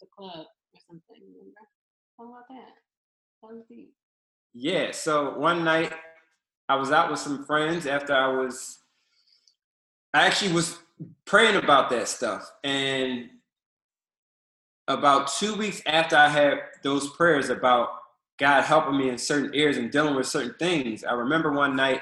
[0.00, 1.52] the club or something, remember?
[2.16, 2.72] What about that?
[3.42, 3.92] That was deep.
[4.54, 4.92] Yeah.
[4.92, 5.92] So one night
[6.68, 8.78] I was out with some friends after I was.
[10.14, 10.78] I actually was
[11.26, 13.28] praying about that stuff, and
[14.88, 17.90] about two weeks after I had those prayers about
[18.38, 22.00] God helping me in certain areas and dealing with certain things, I remember one night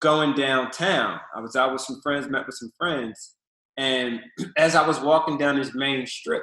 [0.00, 1.18] going downtown.
[1.34, 3.36] I was out with some friends, met with some friends,
[3.76, 4.20] and
[4.56, 6.42] as I was walking down this main strip,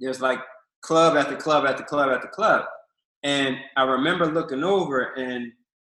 [0.00, 0.40] there's like
[0.82, 2.64] club after club after club after club.
[3.22, 5.52] And I remember looking over and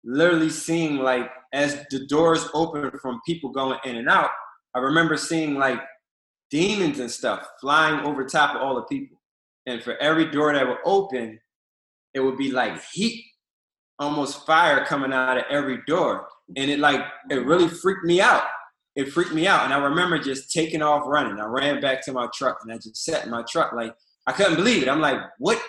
[0.05, 4.31] literally seeing like as the doors open from people going in and out,
[4.75, 5.81] I remember seeing like
[6.51, 9.19] demons and stuff flying over top of all the people.
[9.67, 11.39] And for every door that would open,
[12.15, 13.25] it would be like heat,
[13.99, 16.29] almost fire coming out of every door.
[16.57, 18.43] And it like it really freaked me out.
[18.95, 19.65] It freaked me out.
[19.65, 21.41] And I remember just taking off running.
[21.41, 23.95] I ran back to my truck and I just sat in my truck like
[24.27, 24.89] I couldn't believe it.
[24.89, 25.61] I'm like, what?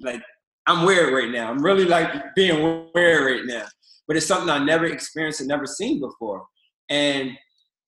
[0.00, 0.22] Like
[0.66, 1.50] I'm weird right now.
[1.50, 3.66] I'm really like being weird right now.
[4.08, 6.44] But it's something I never experienced and never seen before.
[6.88, 7.32] And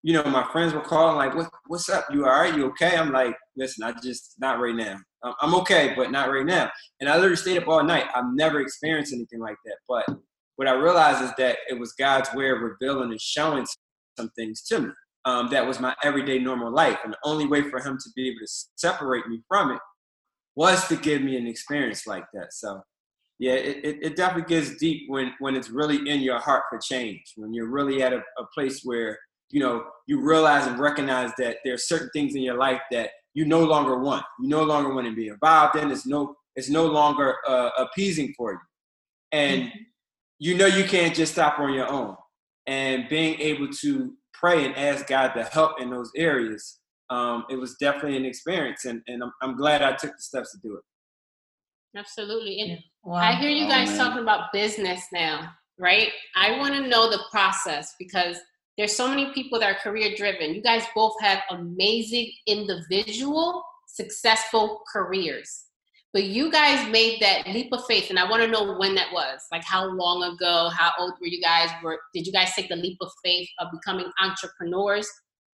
[0.02, 1.50] you know, my friends were calling like, "What?
[1.66, 2.06] What's up?
[2.10, 2.54] You all right?
[2.54, 4.96] You okay?" I'm like, "Listen, I just not right now.
[5.40, 8.06] I'm okay, but not right now." And I literally stayed up all night.
[8.14, 9.76] I've never experienced anything like that.
[9.88, 10.06] But
[10.56, 13.66] what I realized is that it was God's way of revealing and showing
[14.18, 14.88] some things to me.
[15.24, 18.28] Um, that was my everyday normal life, and the only way for Him to be
[18.28, 19.80] able to separate me from it
[20.56, 22.52] was to give me an experience like that.
[22.52, 22.82] So
[23.40, 27.22] yeah, it, it, definitely gets deep when, when it's really in your heart for change,
[27.36, 31.56] when you're really at a, a place where, you know, you realize and recognize that
[31.64, 34.24] there are certain things in your life that you no longer want.
[34.40, 35.90] You no longer want to be involved in.
[35.90, 38.58] It's no, it's no longer uh, appeasing for you.
[39.32, 39.78] And mm-hmm.
[40.38, 42.16] you know you can't just stop on your own.
[42.66, 46.78] And being able to pray and ask God to help in those areas,
[47.10, 48.84] um, it was definitely an experience.
[48.84, 50.82] And, and I'm, I'm glad I took the steps to do it.
[51.98, 52.60] Absolutely.
[52.60, 53.16] And wow.
[53.16, 56.10] I hear you guys oh, talking about business now, right?
[56.36, 58.36] I want to know the process because
[58.80, 60.54] there's so many people that are career driven.
[60.54, 65.66] You guys both have amazing individual successful careers.
[66.14, 69.12] But you guys made that leap of faith and I want to know when that
[69.12, 69.40] was.
[69.52, 71.68] Like how long ago, how old were you guys?
[71.84, 75.06] Were did you guys take the leap of faith of becoming entrepreneurs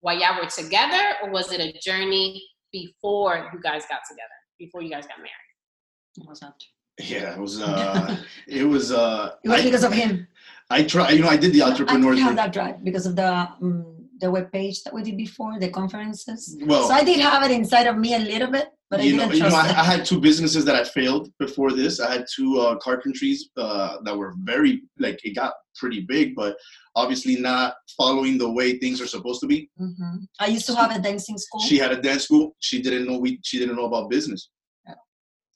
[0.02, 4.82] while y'all were together or was it a journey before you guys got together, before
[4.82, 6.28] you guys got married?
[6.28, 6.54] was that?
[7.00, 7.60] Yeah, it was.
[7.60, 8.92] Uh, it was.
[8.92, 10.26] Uh, it was I, because of him.
[10.70, 11.10] I try.
[11.10, 12.14] You know, I did the entrepreneur.
[12.14, 15.58] I have that drive because of the um, the web page that we did before
[15.58, 16.56] the conferences.
[16.64, 19.26] Well, so I did have it inside of me a little bit, but you I
[19.26, 22.00] know, you know, I, I, had two businesses that I failed before this.
[22.00, 26.56] I had two uh, carpentries uh, that were very like it got pretty big, but
[26.94, 29.70] obviously not following the way things are supposed to be.
[29.80, 30.24] Mm-hmm.
[30.40, 31.60] I used to have a dancing school.
[31.60, 32.56] She had a dance school.
[32.60, 33.38] She didn't know we.
[33.44, 34.48] She didn't know about business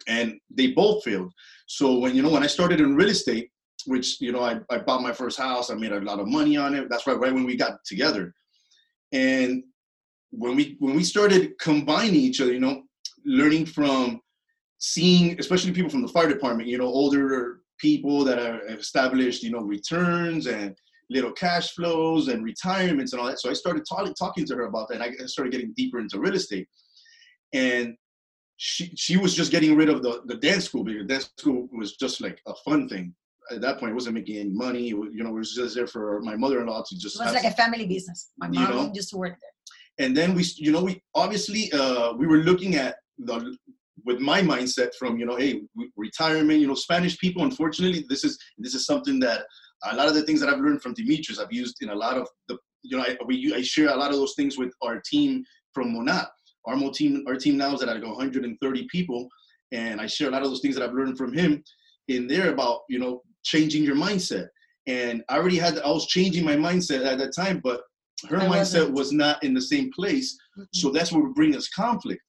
[0.07, 1.33] and they both failed.
[1.67, 3.51] So when you know when I started in real estate,
[3.91, 6.57] which you know I, I bought my first house, I made a lot of money
[6.57, 6.89] on it.
[6.89, 8.33] That's right, right when we got together,
[9.13, 9.65] and
[10.31, 12.85] when we when we started combining each other, you know,
[13.25, 14.21] learning from
[14.79, 19.51] seeing, especially people from the fire department, you know, older people that are established, you
[19.51, 20.77] know, returns and
[21.11, 23.41] little cash flows and retirements and all that.
[23.41, 25.03] So I started talking talking to her about that.
[25.03, 26.69] I started getting deeper into real estate,
[27.53, 27.97] and
[28.57, 31.97] she she was just getting rid of the, the dance school because dance school was
[31.97, 33.15] just like a fun thing.
[33.51, 34.89] At that point, it wasn't making any money.
[34.89, 37.21] You know, it was just there for my mother-in-law to just.
[37.21, 38.31] It was like a family business.
[38.39, 38.93] My mom you know?
[38.95, 40.07] used to work there.
[40.07, 43.57] And then we, you know, we obviously uh, we were looking at the
[44.07, 45.63] with my mindset from you know, hey,
[45.97, 46.61] retirement.
[46.61, 47.45] You know, Spanish people.
[47.45, 49.43] Unfortunately, this is this is something that
[49.85, 52.17] a lot of the things that I've learned from Demetrius, I've used in a lot
[52.17, 52.59] of the.
[52.83, 55.93] You know, I, we I share a lot of those things with our team from
[55.93, 56.29] Monat
[56.67, 59.29] our team, our team now is at like 130 people,
[59.73, 61.63] and I share a lot of those things that I've learned from him
[62.09, 64.49] in there about you know changing your mindset.
[64.87, 67.83] And I already had, I was changing my mindset at that time, but
[68.29, 70.37] her I mindset was not in the same place.
[70.59, 70.65] Mm-hmm.
[70.75, 72.23] So that's what would bring us conflict.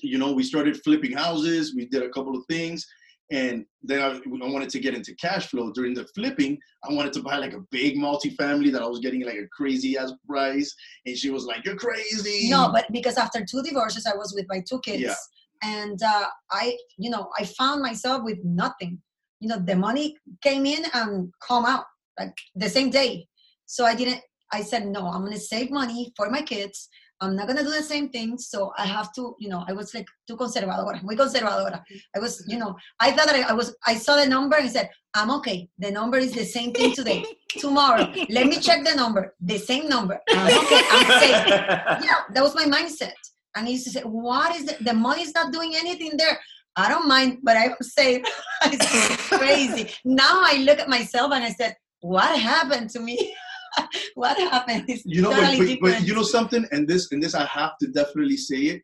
[0.00, 2.86] You know, we started flipping houses, we did a couple of things,
[3.32, 6.58] and then I, I, wanted to get into cash flow during the flipping.
[6.84, 9.96] I wanted to buy like a big multi-family that I was getting like a crazy
[9.96, 10.74] ass price.
[11.06, 12.50] And she was like, You're crazy.
[12.50, 15.00] No, but because after two divorces, I was with my two kids.
[15.00, 15.14] Yeah.
[15.62, 19.00] And uh, I, you know, I found myself with nothing.
[19.42, 20.06] You know, the money
[20.46, 21.84] came in and come out
[22.18, 23.26] like the same day.
[23.66, 24.20] So I didn't,
[24.52, 26.88] I said, No, I'm to save money for my kids
[27.22, 28.36] I'm not gonna do the same thing.
[28.36, 31.80] So I have to, you know, I was like too conservadora, muy conservadora.
[32.16, 34.68] I was, you know, I thought that I, I was, I saw the number and
[34.68, 35.68] said, I'm okay.
[35.78, 37.24] The number is the same thing today.
[37.60, 39.34] Tomorrow, let me check the number.
[39.40, 40.18] The same number.
[40.30, 40.82] I'm okay.
[40.90, 41.42] I'm safe.
[42.06, 43.20] Yeah, that was my mindset.
[43.54, 46.40] And he used to say, "What is the, The money's not doing anything there."
[46.76, 48.24] I don't mind, but I'm safe.
[48.64, 49.90] it's crazy.
[50.04, 53.34] Now I look at myself and I said, "What happened to me?"
[54.14, 54.84] what happened?
[55.04, 57.76] you know, totally but, but, but, you know something, and this and this I have
[57.80, 58.82] to definitely say it,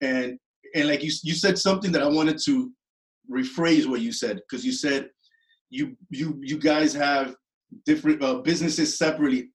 [0.00, 0.38] and
[0.74, 2.70] and like you you said something that I wanted to
[3.30, 5.08] rephrase what you said because you said
[5.70, 7.34] you you you guys have
[7.86, 9.48] different uh, businesses separately.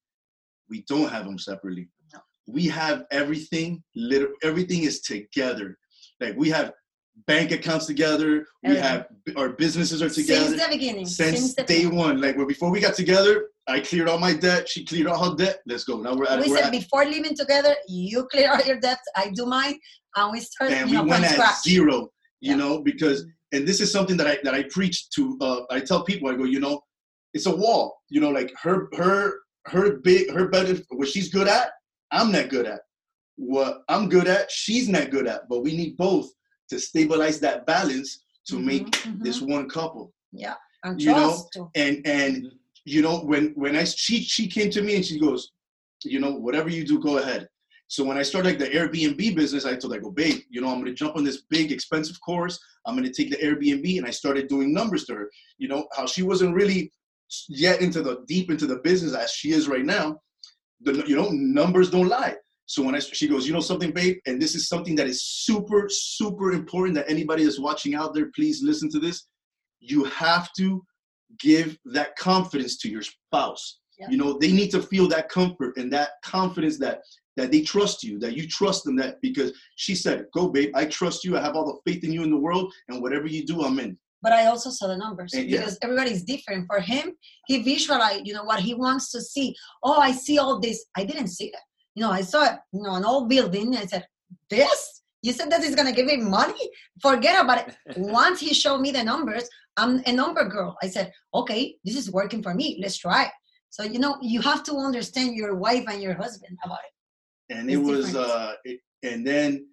[0.69, 1.89] We don't have them separately.
[2.13, 2.19] No.
[2.47, 3.83] We have everything.
[3.95, 5.77] Liter- everything is together.
[6.19, 6.73] Like we have
[7.27, 8.45] bank accounts together.
[8.63, 11.05] We have our businesses are together Since the beginning.
[11.05, 11.97] since the day beginning.
[11.97, 12.21] one.
[12.21, 14.67] Like well, before we got together, I cleared all my debt.
[14.69, 15.59] She cleared all her debt.
[15.65, 15.97] Let's go.
[15.99, 16.39] Now we're at.
[16.41, 18.99] We we're said at before living together, you clear all your debt.
[19.15, 19.77] I do mine,
[20.15, 21.61] and we start and you know, we went at scratch.
[21.63, 22.09] zero.
[22.41, 22.55] You Yeah.
[22.55, 25.37] know because and this is something that I that I preach to.
[25.41, 26.81] Uh, I tell people I go, you know,
[27.33, 27.97] it's a wall.
[28.09, 29.33] You know, like her her
[29.67, 31.71] her big her better what she's good at.
[32.11, 32.81] I'm not good at.
[33.35, 35.47] What I'm good at, she's not good at.
[35.49, 36.29] But we need both
[36.69, 40.13] to stabilize that balance to make Mhm, this one couple.
[40.31, 40.55] Yeah.
[40.83, 41.69] and you know, trust too.
[41.75, 42.51] and and
[42.85, 45.51] you know when when I she she came to me and she goes,
[46.03, 47.47] you know whatever you do, go ahead.
[47.87, 50.61] So when I started like the Airbnb business, I told her, I go, babe, you
[50.61, 52.57] know I'm gonna jump on this big expensive course.
[52.85, 55.29] I'm gonna take the Airbnb, and I started doing numbers to her.
[55.57, 56.91] You know how she wasn't really
[57.49, 60.21] yet into the deep into the business as she is right now.
[60.81, 62.35] The you know numbers don't lie.
[62.69, 65.23] So when I she goes, you know something, babe, and this is something that is
[65.23, 69.25] super super important that anybody that's watching out there, please listen to this.
[69.79, 70.85] You have to
[71.39, 73.79] give that confidence to your spouse.
[73.97, 74.11] Yeah.
[74.11, 76.99] You know, they need to feel that comfort and that confidence that
[77.37, 80.85] that they trust you, that you trust them that because she said, Go babe, I
[80.85, 81.35] trust you.
[81.35, 83.79] I have all the faith in you in the world, and whatever you do, I'm
[83.79, 83.97] in.
[84.21, 85.61] But I also saw the numbers And yeah.
[85.61, 86.67] because everybody's different.
[86.67, 87.13] For him,
[87.47, 89.55] he visualized, you know, what he wants to see.
[89.81, 90.85] Oh, I see all this.
[90.95, 91.63] I didn't see that.
[91.99, 93.75] You know, I saw, you know, an old building.
[93.75, 94.07] I said,
[94.49, 95.01] this?
[95.21, 96.69] You said that is going to give me money?
[97.01, 97.75] Forget about it.
[97.97, 100.77] Once he showed me the numbers, I'm a number girl.
[100.81, 102.79] I said, okay, this is working for me.
[102.81, 103.31] Let's try it.
[103.69, 107.57] So, you know, you have to understand your wife and your husband about it.
[107.57, 108.31] And it was different.
[108.31, 109.67] uh it, and then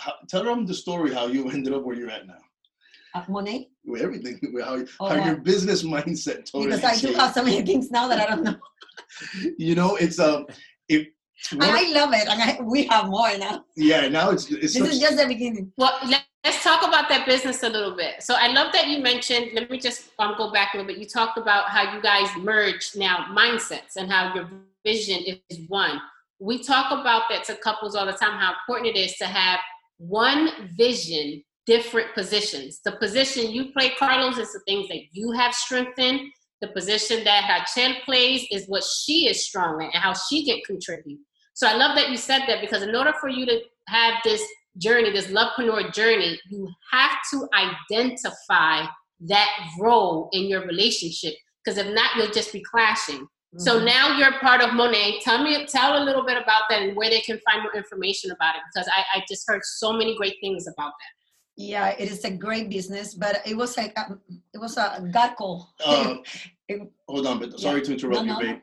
[0.00, 2.42] how, tell them the story how you ended up where you're at now.
[3.14, 5.26] Uh, Monat, With everything, with how, Oh, how wow.
[5.26, 8.42] your business mindset totally because I do have so many things now that I don't
[8.42, 8.56] know.
[9.58, 10.46] You know, it's um
[10.88, 11.08] it
[11.52, 12.26] And I love it.
[12.28, 13.64] And I, we have more now.
[13.76, 15.72] yeah, now it's it's This such, is just the beginning.
[15.76, 18.22] Well, let- let's talk about that business a little bit.
[18.22, 19.50] So I love that you mentioned.
[19.54, 20.98] Let me just um, go back a little bit.
[20.98, 24.48] You talked about how you guys merge now mindsets and how your
[24.84, 26.00] vision is one.
[26.40, 28.38] We talk about that to couples all the time.
[28.40, 29.60] How important it is to have
[29.98, 32.80] one vision, different positions.
[32.84, 36.28] The position you play, Carlos, is the things that you have strength in.
[36.62, 40.60] The position that Rachel plays is what she is strong in and how she can
[40.64, 41.18] contribute.
[41.54, 44.42] So I love that you said that because in order for you to have this
[44.78, 48.86] journey, this lovepreneur journey, you have to identify
[49.26, 51.34] that role in your relationship.
[51.64, 53.26] Because if not, you'll just be clashing.
[53.58, 53.84] So Mhm.
[53.84, 55.20] now you're part of Monat.
[55.20, 58.30] Tell me, tell a little bit about that and where they can find more information
[58.30, 58.62] about it.
[58.72, 61.12] Because I, I just heard so many great things about that.
[61.56, 64.20] Yeah, it is a great business, but it was like um,
[64.54, 65.74] it was a God call.
[65.84, 66.16] uh,
[66.68, 68.52] It- hold on, but sorry to interrupt No, no, you, no.
[68.54, 68.62] babe.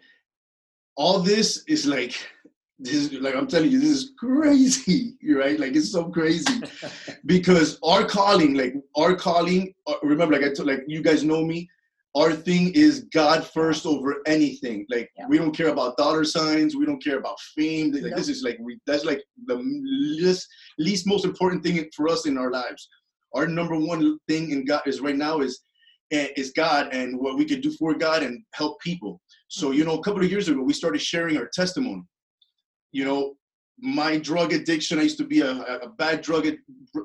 [0.95, 2.13] All this is like
[2.79, 5.59] this is like I'm telling you, this is crazy, right?
[5.59, 6.61] Like it's so crazy
[7.25, 11.43] because our calling, like our calling, uh, remember, like I told, like you guys know
[11.43, 11.69] me.
[12.15, 14.85] Our thing is God first over anything.
[14.89, 15.27] Like Yeah.
[15.27, 16.75] we don't care about dollar signs.
[16.75, 17.91] We don't care about fame.
[17.91, 18.15] Like Nope.
[18.15, 20.47] this is like we, that's like the least
[20.79, 22.89] least most important thing for us in our lives.
[23.35, 25.61] Our number one thing in God is right now is
[26.11, 29.21] eh, is God and what we could do for God and help people.
[29.47, 32.03] So you know, a couple of years ago, we started sharing our testimony.
[32.91, 33.35] You know,
[33.77, 34.97] my drug addiction.
[34.97, 36.47] I used to be a, a bad drug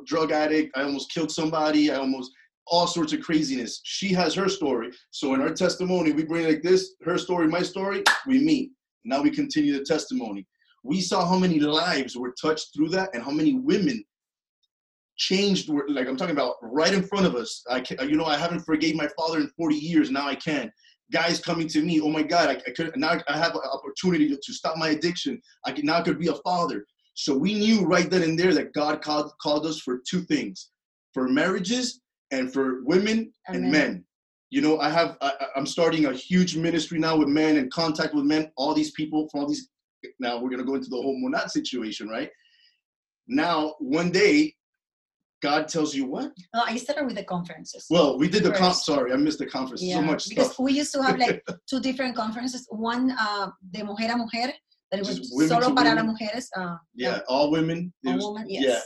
[0.06, 0.76] drug addict.
[0.76, 1.90] I almost killed somebody.
[1.90, 2.30] I almost
[2.66, 3.80] all sorts of craziness.
[3.84, 4.90] She has her story.
[5.10, 8.70] So in our testimony, we bring like this, her story, my story, we meet.
[9.04, 10.46] Now we continue the testimony.
[10.82, 14.04] We saw how many lives were touched through that and how many women
[15.16, 17.62] changed like I'm talking about right in front of us.
[17.70, 20.10] I can, you know, I haven't forgave my father in 40 years.
[20.10, 20.72] Now I can.
[21.12, 24.28] Guys coming to me, oh my God, I, I could now I have an opportunity
[24.28, 25.40] to, to stop my addiction.
[25.64, 26.84] I can now I could be a father.
[27.14, 30.70] So we knew right then and there that God called called us for two things,
[31.12, 32.00] for marriages
[32.30, 34.04] and for women and men.
[34.50, 38.14] You know, I have I, I'm starting a huge ministry now with men and contact
[38.14, 38.50] with men.
[38.56, 39.68] All these people from all these.
[40.20, 42.30] Now we're gonna go into the whole Monat situation, right?
[43.26, 44.54] Now one day,
[45.42, 46.30] God tells you what?
[46.54, 47.86] No, I started with the conferences.
[47.90, 48.74] Well, we did the comp.
[48.74, 49.82] Sorry, I missed the conference.
[49.82, 50.58] yeah, So much because stuff.
[50.60, 52.66] we used to have like two different conferences.
[52.70, 54.52] One, uh, de mujer a mujer,
[54.90, 56.46] that it was solo para las mujeres.
[56.56, 57.92] Uh, Yeah, all women.
[58.04, 58.62] It a was- woman, yes.
[58.64, 58.80] Yeah,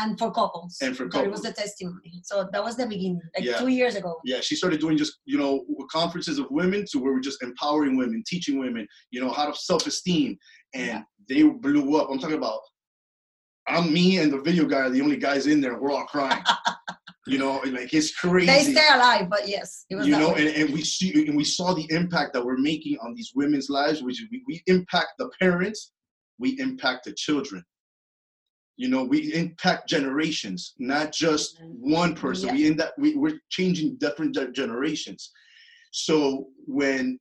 [0.00, 0.76] And for couples.
[0.82, 1.56] And for That it was couples.
[1.56, 2.20] the testimony.
[2.24, 3.58] So that was the beginning, like Yeah.
[3.58, 4.20] two years ago.
[4.24, 4.40] yeah.
[4.40, 8.22] She started doing just you know conferences of women to where we're just empowering women,
[8.26, 10.36] teaching women, you know, how to self-esteem,
[10.74, 11.02] and Yeah.
[11.28, 12.08] they blew up.
[12.10, 12.60] I'm talking about.
[13.66, 15.78] I'm me and the video guy are the only guys in there.
[15.78, 16.42] We're all crying.
[17.26, 18.46] you know, like it's crazy.
[18.46, 20.48] They stay alive, but yes, it was you know, way.
[20.48, 23.68] and, and we see and we saw the impact that we're making on these women's
[23.68, 25.92] lives, which we, we impact the parents,
[26.38, 27.62] we impact the children.
[28.78, 32.54] You know, we impact generations, not just one person.
[32.54, 35.32] We in that we, we're changing different generations.
[35.90, 37.18] So when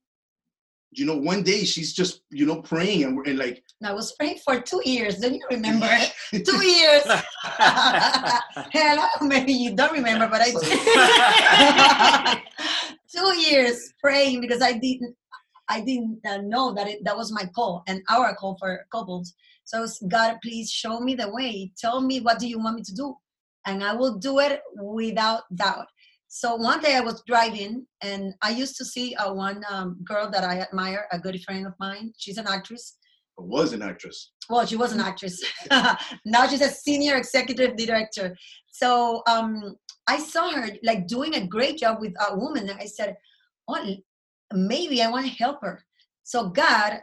[0.91, 4.13] you know, one day she's just you know praying and, we're and like I was
[4.13, 5.17] praying for two years.
[5.17, 5.87] Don't you remember?
[6.31, 7.03] two years.
[7.43, 12.41] Hello, maybe you don't remember, but I do.
[13.11, 15.15] two years praying because I didn't,
[15.67, 19.33] I didn't know that it, that was my call and our call for couples.
[19.67, 21.73] So God, please show me the way.
[21.77, 23.15] Tell me what do you want me to do,
[23.65, 25.87] and I will do it without doubt.
[26.29, 30.31] So one day I was driving, and I used to see uh, one um, girl
[30.31, 32.13] that I admire, a good friend of mine.
[32.17, 32.97] She's an actress
[33.37, 34.31] was an actress.
[34.49, 35.39] well she was an actress
[36.25, 38.35] now she's a senior executive director
[38.71, 39.75] so um
[40.07, 43.15] i saw her like doing a great job with a woman and i said
[43.67, 43.95] oh
[44.53, 45.85] maybe i want to help her
[46.23, 46.99] so god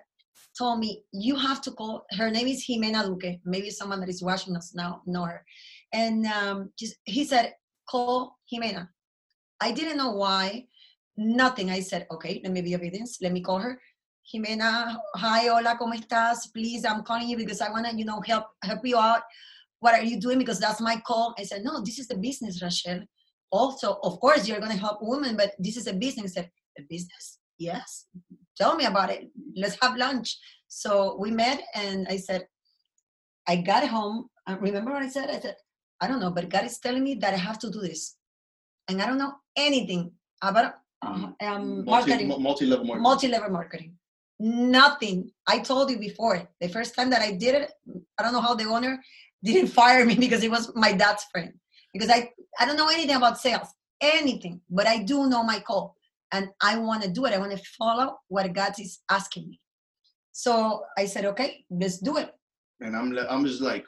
[0.56, 4.22] told me you have to call her name is jimena duque maybe someone that is
[4.22, 5.44] watching us now know her
[5.92, 7.54] and um just, he said
[7.88, 8.88] call jimena
[9.60, 10.64] i didn't know why
[11.16, 13.78] nothing i said okay let me be obedient let me call her
[14.26, 16.50] Jimena, hi, hola, ¿cómo estás?
[16.50, 19.20] Please, I'm calling you because I want to, you know, help help you out.
[19.80, 20.38] What are you doing?
[20.38, 21.34] Because that's my call.
[21.38, 23.04] I said, no, this is the business, Rachel.
[23.52, 26.32] Also, of course, you're going to help women, but this is a business.
[26.32, 27.38] I said, a business?
[27.58, 28.06] Yes.
[28.56, 29.30] Tell me about it.
[29.56, 30.38] Let's have lunch.
[30.68, 32.46] So we met, and I said,
[33.46, 34.28] I got home.
[34.46, 35.30] I remember what I said?
[35.30, 35.56] I said,
[36.00, 38.16] I don't know, but God is telling me that I have to do this.
[38.88, 43.02] And I don't know anything about uh, um, marketing Multi, multi-level marketing.
[43.02, 43.94] multi-level marketing
[44.40, 47.70] nothing i told you before the first time that i did it
[48.18, 48.98] i don't know how the owner
[49.42, 51.52] didn't fire me because it was my dad's friend
[51.92, 52.28] because i
[52.58, 53.68] i don't know anything about sales
[54.00, 55.96] anything but i do know my call
[56.32, 59.60] and i want to do it i want to follow what god is asking me
[60.32, 62.30] so i said okay let's do it
[62.80, 63.86] and I'm I'm just like,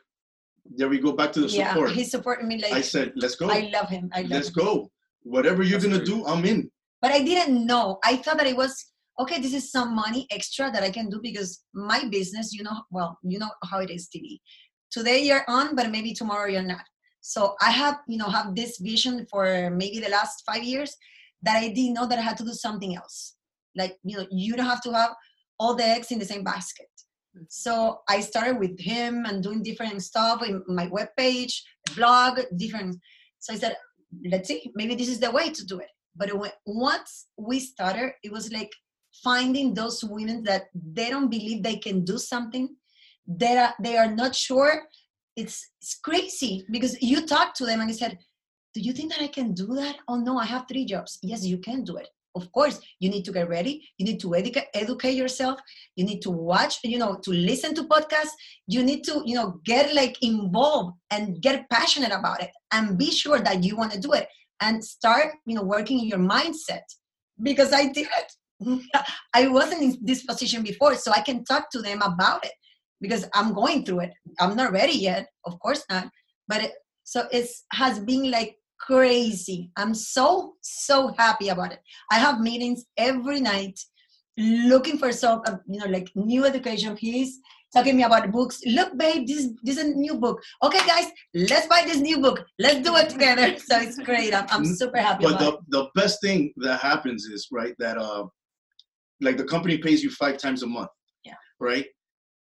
[0.77, 1.91] there we go back to the yeah support.
[1.91, 3.51] he supported me like I said, let's go.
[3.51, 4.91] i love him i love let's him go.
[5.23, 6.25] Whatever you're That's gonna great.
[6.25, 6.71] do, I'm in.
[7.03, 7.99] but I didn't know.
[8.05, 8.73] I thought that it was
[9.19, 9.41] okay.
[9.41, 13.19] This is some money extra that I can do because my business, you know, well,
[13.25, 14.39] you know how it is TV.
[14.93, 16.85] Today you're on, but maybe tomorrow you're not.
[17.23, 20.97] So I have, you know, have this vision for maybe the last five years
[21.43, 23.35] that I didn't know that I had to do something else.
[23.77, 25.11] Like, you know, you don't have to have
[25.59, 26.89] all the eggs in the same basket.
[27.37, 27.45] Mm-hmm.
[27.49, 31.55] So I started with him and doing different stuff in my webpage,
[31.95, 32.97] blog, different.
[33.39, 33.77] So I said,
[34.31, 35.89] let's see, maybe this is the way to do it.
[36.17, 38.73] But when, once we started, it was like
[39.23, 42.75] finding those women that they don't believe they can do something,
[43.27, 44.83] that are, they are not sure.
[45.37, 48.19] It's, it's crazy because you talk to them and you said,
[48.77, 49.97] do you think that I can do that?
[50.07, 51.19] Oh no, I have three jobs.
[51.23, 52.11] Yes, you can do it.
[52.35, 53.83] Of course, you need to get ready.
[53.97, 55.59] You need to educate, educate yourself.
[55.97, 58.37] You need to watch, you know, to listen to podcasts.
[58.67, 63.11] You need to, you know, get like involved and get passionate about it and be
[63.11, 64.29] sure that you want to do it
[64.61, 66.85] and start, you know, working in your mindset
[67.43, 68.83] because I did it.
[69.35, 72.53] I wasn't in this position before, so I can talk to them about it
[73.01, 74.13] because I'm going through it.
[74.39, 76.11] I'm not ready yet, of course not.
[76.47, 76.73] But it,
[77.05, 79.71] so it's has been like crazy.
[79.77, 81.81] I'm so so happy about it.
[82.11, 83.79] I have meetings every night,
[84.37, 86.97] looking for some, uh, you know, like new education.
[86.97, 87.39] He's
[87.75, 88.61] talking me about books.
[88.67, 90.43] Look, babe, this this is a new book.
[90.63, 92.45] Okay, guys, let's buy this new book.
[92.59, 93.57] Let's do it together.
[93.69, 94.35] So it's great.
[94.35, 95.61] I'm, I'm super happy But the, it.
[95.69, 98.25] the best thing that happens is right that uh
[99.21, 100.91] like the company pays you five times a month.
[101.25, 101.35] Yeah.
[101.59, 101.87] Right.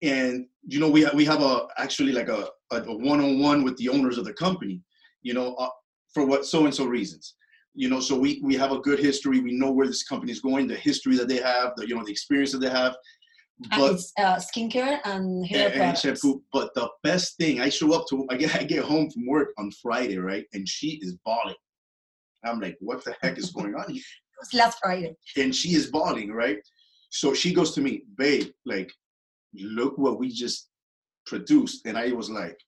[0.02, 2.80] And you know we we have a actually like a a
[3.10, 4.80] one on one with the owners of the company.
[5.22, 5.68] You know uh,
[6.12, 7.34] for what so and so reasons.
[7.74, 9.40] You know, so we we have a good history.
[9.40, 12.04] We know where this company is going, the history that they have, the you know
[12.04, 12.94] the experience that they have.
[13.70, 16.42] And But it's uh, skincare and hair and, and shampoo.
[16.52, 19.50] But the best thing, I show up to, I get, I get home from work
[19.58, 20.44] on Friday, right?
[20.52, 21.54] And she is bawling.
[22.44, 24.02] I'm like, what the heck is going on here?
[24.34, 25.14] It was last Friday.
[25.36, 26.58] And she is bawling, right?
[27.10, 28.90] So she goes to me, babe, like,
[29.54, 30.68] look what we just
[31.26, 31.86] produced.
[31.86, 32.58] And I was like,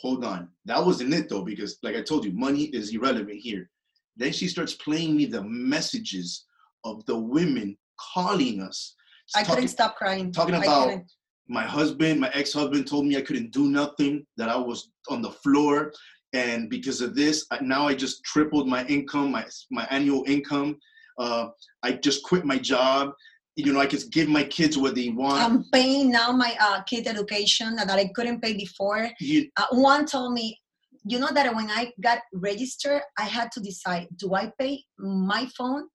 [0.00, 0.48] hold on.
[0.64, 3.70] That wasn't it though, because like I told you, money is irrelevant here.
[4.16, 6.46] Then she starts playing me the messages
[6.84, 8.94] of the women calling us.
[9.34, 10.32] I talking- couldn't stop crying.
[10.32, 11.02] talking about
[11.48, 15.30] my husband, my ex-husband told me I couldn't do nothing, that I was on the
[15.30, 15.92] floor.
[16.32, 20.78] And because of this, I- now I just tripled my income, my, my annual income.
[21.18, 21.48] Uh,
[21.82, 23.12] I just quit my job.
[23.56, 25.42] You know I could give my kids what they want.
[25.42, 29.10] I'm paying now my uh, kid education that I couldn't pay before.
[29.20, 30.58] You- Uh, one told me,
[31.04, 35.46] you know that when I got registered, I had to decide: do I pay my
[35.56, 35.88] phone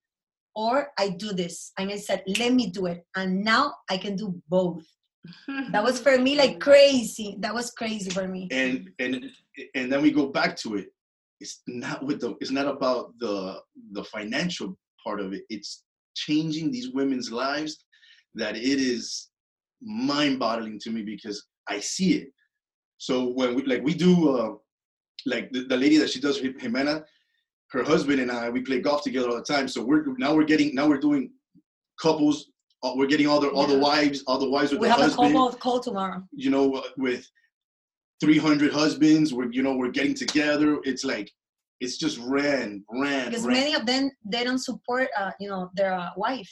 [0.56, 1.72] or I do this?
[1.78, 3.00] And I said, let me do it.
[3.16, 4.84] And now I can do both.
[5.74, 7.36] That was for me like crazy.
[7.40, 8.48] That was crazy for me.
[8.52, 9.14] and and
[9.78, 10.88] and then we go back to it
[11.44, 13.62] it's not with the it's not about the
[13.98, 14.68] the financial
[15.04, 15.84] part of it it's
[16.26, 17.74] changing these women's lives
[18.42, 19.30] that it is
[19.82, 21.38] mind-boggling to me because
[21.70, 22.28] i see it
[22.98, 24.52] so when we like we do uh
[25.26, 27.04] like the, the lady that she does Jimena,
[27.74, 30.50] her husband and i we play golf together all the time so we're now we're
[30.54, 31.32] getting now we're doing
[32.02, 32.38] couples
[32.84, 35.00] uh, we're getting all the all the wives all the wives with We the have
[35.00, 36.24] a husband call, call tomorrow.
[36.32, 37.24] you know, uh, with
[38.20, 40.80] 300 husbands, we're, you know, we're getting together.
[40.84, 41.32] It's like,
[41.80, 43.54] it's just ran, ran, because ran.
[43.54, 46.50] many of them they don't support uh, you know their uh, wife.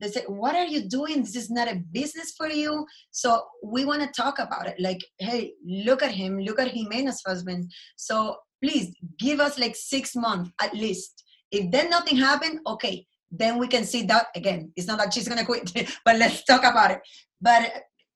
[0.00, 1.22] They say what are you doing?
[1.22, 2.86] This is not a business for you.
[3.10, 4.76] So we want to talk about it.
[4.78, 7.70] Like hey look at him look at jimena's husband.
[7.96, 11.24] So please give us like six months at least.
[11.50, 14.72] If then nothing happened okay then we can see that again.
[14.76, 15.70] It's not that she's gonna quit
[16.04, 17.00] but let's talk about it.
[17.40, 17.70] But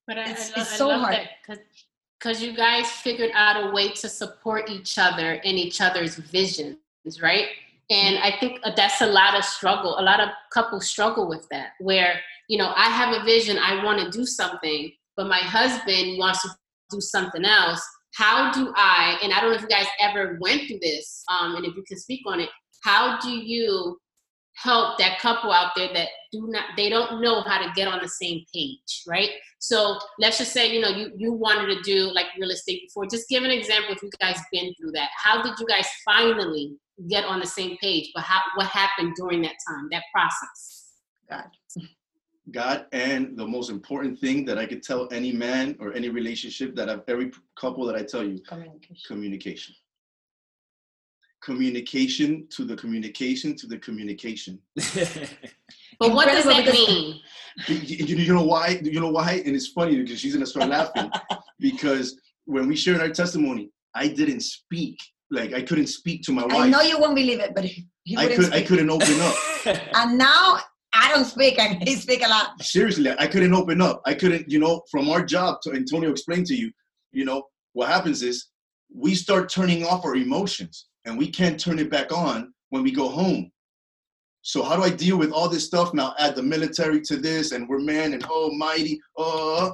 [0.07, 1.15] But It's- I, lo- it's I so love hard.
[1.49, 1.59] that
[2.23, 6.77] because you guys figured out a way to support each other in each other's visions,
[7.21, 7.47] right?
[7.91, 9.99] And I think that's a lot of struggle.
[9.99, 13.85] A lot of couples struggle with that, where you know I have a vision, I
[13.85, 16.51] want to do something, but my husband wants to
[16.91, 17.83] do something else.
[18.15, 19.19] How do I?
[19.23, 21.83] And I don't know if you guys ever went through this, um, and if you
[21.87, 22.51] can speak on it.
[22.85, 23.99] How do you
[24.55, 28.01] help that couple out there that do not they don't know how to get on
[28.03, 29.31] the same page right?
[29.59, 33.07] So let's just say you know you you wanted to do like real estate before.
[33.07, 35.09] Just give an example if you guys been through that.
[35.17, 36.77] How did you guys finally
[37.09, 40.91] get on the same page but how what happened during that time that process?
[41.29, 41.49] God
[42.51, 46.75] God, and the most important thing that I could tell any man or any relationship
[46.75, 48.97] that I've, every couple that I tell you, communication.
[49.07, 49.75] communication.
[51.43, 54.59] Communication to the communication to the communication.
[55.99, 57.21] but what does that mean
[57.67, 58.81] you, you- you know why?
[58.83, 59.43] You know why?
[59.45, 61.11] And it's funny because she's gonna start laughing
[61.59, 64.97] because when we shared our testimony, I didn't speak.
[65.31, 66.57] Like I couldn't speak to my wife.
[66.67, 68.69] i know you won't believe it but he he I wouldn't could I speak.
[68.69, 69.35] couldn't open up.
[69.99, 70.59] and now
[70.95, 74.03] i don't speak and he speak a lot Seriously, I couldn't open up.
[74.05, 76.71] I couldn't, you know, from our job to Antonio explained to you,
[77.13, 77.39] you know,
[77.73, 78.37] what happens is
[78.95, 82.91] we start turning off our emotions and we can't turn it back on when we
[82.93, 83.51] go home.
[84.43, 86.15] So how do I deal with all this stuff now?
[86.19, 89.01] Add the military to this and we're man and almighty.
[89.17, 89.71] Uh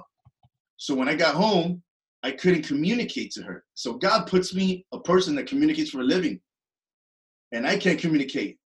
[0.76, 1.82] so when I got home,
[2.22, 3.64] I couldn't communicate to her.
[3.74, 6.40] So God puts me a person that communicates for a living.
[7.52, 8.58] And I can't communicate.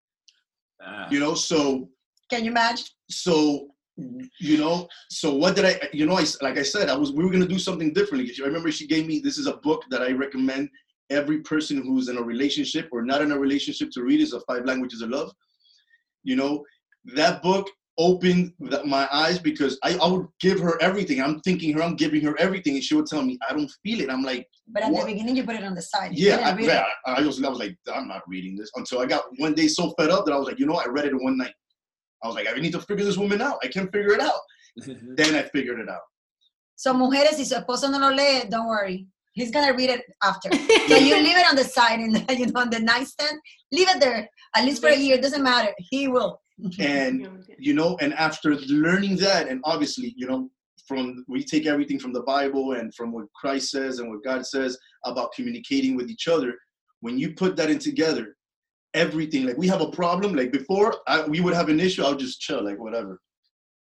[0.84, 1.08] Ah.
[1.10, 1.88] You know, so
[2.30, 3.68] can you imagine so
[4.40, 7.22] you know so what did i you know i like i said i was we
[7.22, 9.84] were going to do something differently i remember she gave me this is a book
[9.90, 10.68] that i recommend
[11.10, 14.40] every person who's in a relationship or not in a relationship to read is a
[14.40, 15.30] five languages of love
[16.22, 16.64] you know
[17.14, 21.74] that book opened the, my eyes because I, I would give her everything i'm thinking
[21.74, 24.22] her i'm giving her everything and she would tell me i don't feel it i'm
[24.22, 25.06] like But at What?
[25.06, 26.16] the beginning, you put it on the side.
[26.16, 26.68] You yeah, I, read it.
[26.72, 29.54] yeah, I, I was, I was like, I'm not reading this until I got one
[29.54, 30.78] day so fed up that I was like, you know.
[30.84, 31.52] I read it in one night.
[32.22, 33.58] I was like, I need to figure this woman out.
[33.64, 34.40] I can't figure it out.
[35.18, 36.06] Then I figured it out.
[36.76, 39.06] So, mujeres, si su esposo no lo lee, don't worry.
[39.32, 40.50] He's gonna read it after.
[40.88, 43.38] So you leave it on the side and you know on the nightstand.
[43.70, 45.18] Leave it there at least for a year.
[45.18, 45.72] Doesn't matter.
[45.78, 46.40] He will.
[46.78, 50.50] And you know, and after learning that, and obviously, you know,
[50.86, 54.44] from we take everything from the Bible and from what Christ says and what God
[54.46, 56.54] says about communicating with each other.
[57.00, 58.36] When you put that in together,
[58.94, 60.34] everything like we have a problem.
[60.34, 62.04] Like before, I, we would have an issue.
[62.04, 63.20] I'll just chill, like whatever.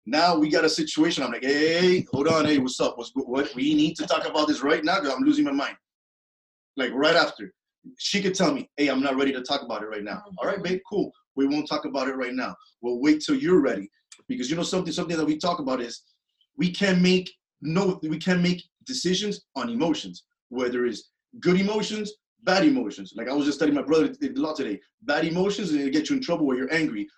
[0.07, 1.22] Now we got a situation.
[1.22, 2.98] I'm like, hey, hold on, hey, what's up?
[2.98, 3.24] What's good?
[3.26, 5.76] What we need to talk about this right now because I'm losing my mind.
[6.76, 7.52] Like right after,
[7.98, 10.16] she could tell me, hey, I'm not ready to talk about it right now.
[10.16, 10.38] Mm-hmm.
[10.38, 11.11] All right, babe, cool.
[11.36, 12.55] We won't talk about it right now.
[12.82, 13.90] We'll wait till you're ready
[14.28, 14.92] because you know something.
[14.92, 16.02] Something that we talk about is
[16.57, 17.32] we can't make
[17.62, 23.14] no, we can't make decisions on emotions, whether it's good emotions, bad emotions.
[23.16, 24.80] Like I was just telling my brother a lot today.
[25.02, 27.09] Bad emotions and it get you in trouble where you're angry.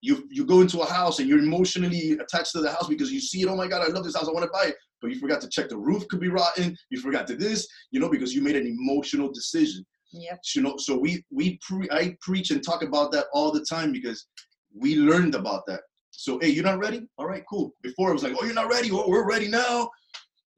[0.00, 3.20] You you go into a house and you're emotionally attached to the house because you
[3.20, 3.48] see it.
[3.48, 4.28] Oh my God, I love this house.
[4.28, 4.76] I want to buy it.
[5.00, 6.76] But you forgot to check the roof could be rotten.
[6.90, 9.84] You forgot to this, you know, because you made an emotional decision.
[10.12, 10.40] Yep.
[10.54, 13.92] You know, so we we pre- I preach and talk about that all the time
[13.92, 14.26] because
[14.74, 15.80] we learned about that.
[16.10, 17.06] So hey, you're not ready?
[17.18, 17.74] All right, cool.
[17.82, 18.90] Before it was like, oh, you're not ready.
[18.90, 19.90] Well, we're ready now.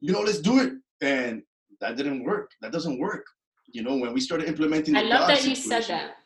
[0.01, 0.73] You know, let's do it.
[1.03, 1.43] And
[1.81, 2.51] that didn't work.
[2.61, 3.25] That doesn't work.
[3.73, 6.17] You know, when we started implementing, I love God that you said that.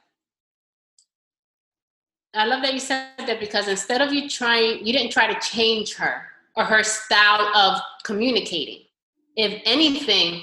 [2.35, 5.41] I love that you said that because instead of you trying, you didn't try to
[5.41, 6.27] change her
[6.57, 8.81] or her style of communicating.
[9.37, 10.43] If anything,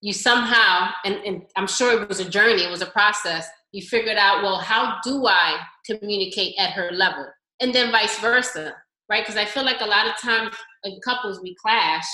[0.00, 3.82] you somehow, and, and I'm sure it was a journey, it was a process, you
[3.82, 7.26] figured out, well, how do I communicate at her level?
[7.60, 8.74] And then vice versa,
[9.08, 9.22] right?
[9.22, 12.06] Because I feel like a lot of times in couples we clash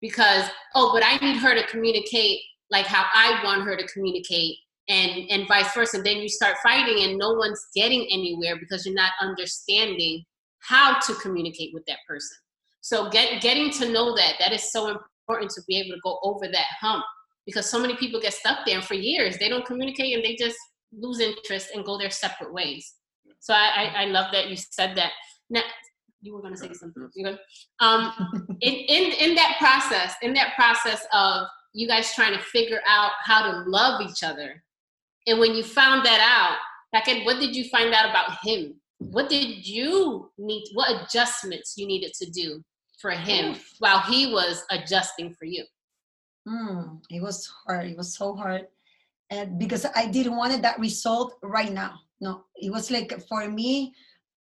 [0.00, 4.56] because, oh, but I need her to communicate like how I want her to communicate
[4.88, 5.98] and and vice versa.
[5.98, 10.24] And then you start fighting and no one's getting anywhere because you're not understanding
[10.60, 12.36] how to communicate with that person.
[12.80, 16.18] So get getting to know that that is so important to be able to go
[16.22, 17.04] over that hump
[17.46, 19.38] because so many people get stuck there and for years.
[19.38, 20.58] They don't communicate and they just
[20.92, 22.94] lose interest and go their separate ways.
[23.40, 25.12] So i i, I love that you said that.
[25.50, 25.62] Now
[26.20, 27.08] you were going to say something.
[27.14, 27.38] You good?
[27.80, 28.12] um
[28.60, 33.12] in in in that process in that process of you guys trying to figure out
[33.22, 34.63] how to love each other
[35.26, 36.58] and when you found that out,
[36.92, 38.74] like, what did you find out about him?
[38.98, 40.64] What did you need?
[40.74, 42.62] What adjustments you needed to do
[43.00, 45.64] for him while he was adjusting for you?
[46.48, 47.86] Mm, it was hard.
[47.86, 48.66] It was so hard,
[49.30, 52.00] and because I didn't want that result right now.
[52.20, 53.92] No, it was like for me,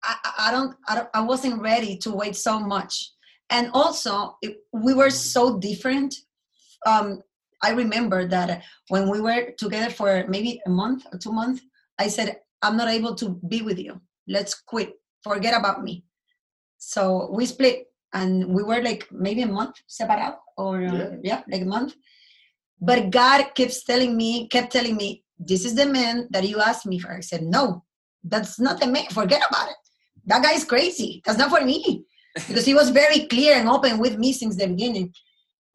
[0.04, 3.12] I, I don't, I don't, I wasn't ready to wait so much.
[3.50, 6.14] And also, it, we were so different
[6.86, 7.22] um,
[7.62, 11.62] I remember that when we were together for maybe a month or two months,
[11.98, 14.00] I said, I'm not able to be with you.
[14.26, 14.94] Let's quit.
[15.22, 16.04] Forget about me.
[16.78, 21.10] So we split and we were like maybe a month separate or yeah.
[21.22, 21.94] yeah, like a month.
[22.80, 26.86] But God keeps telling me, kept telling me, this is the man that you asked
[26.86, 27.12] me for.
[27.12, 27.84] I said, no,
[28.24, 29.06] that's not the man.
[29.10, 29.76] Forget about it.
[30.26, 31.22] That guy is crazy.
[31.24, 32.04] That's not for me.
[32.34, 35.14] because he was very clear and open with me since the beginning.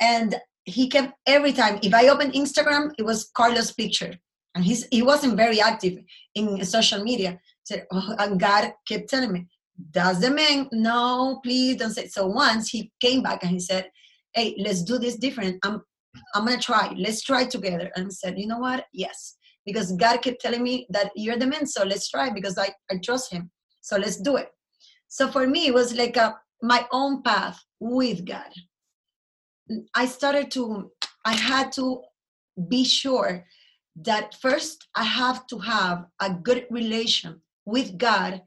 [0.02, 0.36] And
[0.68, 4.14] he kept every time if i opened instagram it was carlos picture.
[4.56, 6.00] And he's he wasn't very active
[6.34, 7.40] in social media.
[7.64, 9.48] So, oh, and god kept telling me
[9.92, 13.92] does the man no please don't say so once he came back and he said
[14.34, 15.60] hey let's do this different.
[15.64, 15.82] I'm
[16.34, 16.94] i'm gonna try.
[16.98, 17.92] Let's try together.
[17.96, 18.86] And said you know what?
[18.94, 19.36] Yes.
[19.66, 22.98] Because god kept telling me that you're the man so let's try because i, I
[22.98, 23.52] trust him.
[23.82, 24.50] So let's do it.
[25.08, 28.52] So for me it was like a my own path with god
[29.96, 30.92] I started to,
[31.26, 32.02] I had to
[32.68, 33.46] be sure
[33.98, 38.42] that first I have to have a good relation with God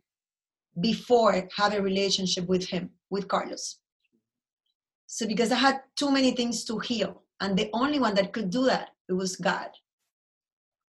[0.80, 3.78] before have a relationship with him, with Carlos.
[5.06, 8.50] So because I had too many things to heal, and the only one that could
[8.50, 9.70] do that it was God.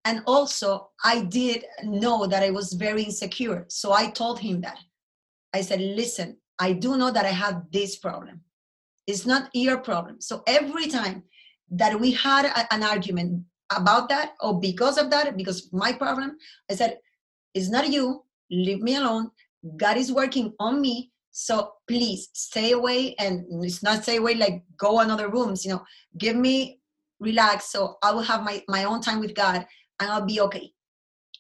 [0.06, 3.66] And also, I did know that I was very insecure.
[3.68, 4.80] So I told him that.
[5.54, 8.42] I said, listen, I do know that I have this problem.
[9.08, 10.20] It's not your problem.
[10.20, 11.24] So every time
[11.72, 13.44] that we had a, an argument
[13.76, 16.38] about that or because of that, because my problem,
[16.70, 17.00] I said,
[17.54, 19.32] it's not you, leave me alone.
[19.78, 21.12] God is working on me.
[21.32, 25.84] So please stay away and it's not stay away like go another rooms, you know,
[26.18, 26.80] give me
[27.20, 29.66] relax so I will have my, my own time with God
[30.00, 30.72] and I'll be okay.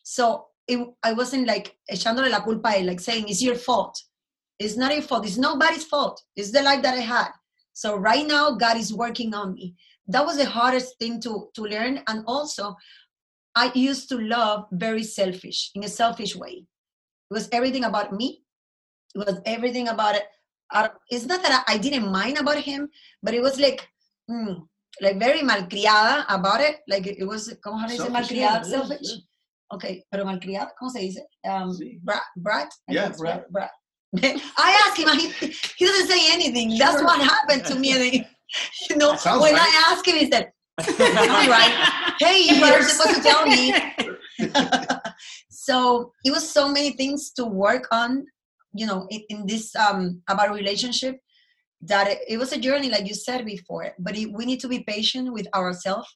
[0.03, 3.99] So it, I wasn't like echándole la culpa, like saying it's your fault.
[4.59, 5.26] It's not your fault.
[5.26, 6.22] It's nobody's fault.
[6.36, 7.30] It's the life that I had.
[7.78, 9.75] So right now, God is working on me.
[10.07, 12.01] That was the hardest thing to, to learn.
[12.07, 12.75] And also,
[13.53, 16.65] I used to love very selfish, in a selfish way.
[17.30, 18.41] It was everything about me.
[19.13, 20.23] It was everything about it.
[20.73, 22.89] Uh, it's not that I, didn't mind about him,
[23.21, 23.88] but it was like,
[24.28, 24.57] mm,
[24.99, 26.78] like very malcriada about it.
[26.88, 28.65] Like it was, ¿cómo se dice malcriada?
[28.65, 29.21] Selfish.
[29.71, 31.28] Okay, pero malcriada, ¿cómo se dice?
[31.43, 31.99] Um, sí.
[32.01, 32.73] Brat, brat.
[32.88, 33.51] Yeah, brat.
[33.51, 33.69] brat.
[34.24, 36.78] I ask him, he, he doesn't say anything.
[36.78, 38.26] That's what happened to me.
[38.49, 39.62] He, you know, when right.
[39.62, 43.74] I asked him, he said, "All right, hey, you were supposed to tell me."
[45.49, 48.26] so it was so many things to work on,
[48.74, 51.20] you know, in, in this um about relationship
[51.82, 53.91] that it, it, was a journey, like you said before.
[53.99, 56.08] But it, we need to be patient with ourselves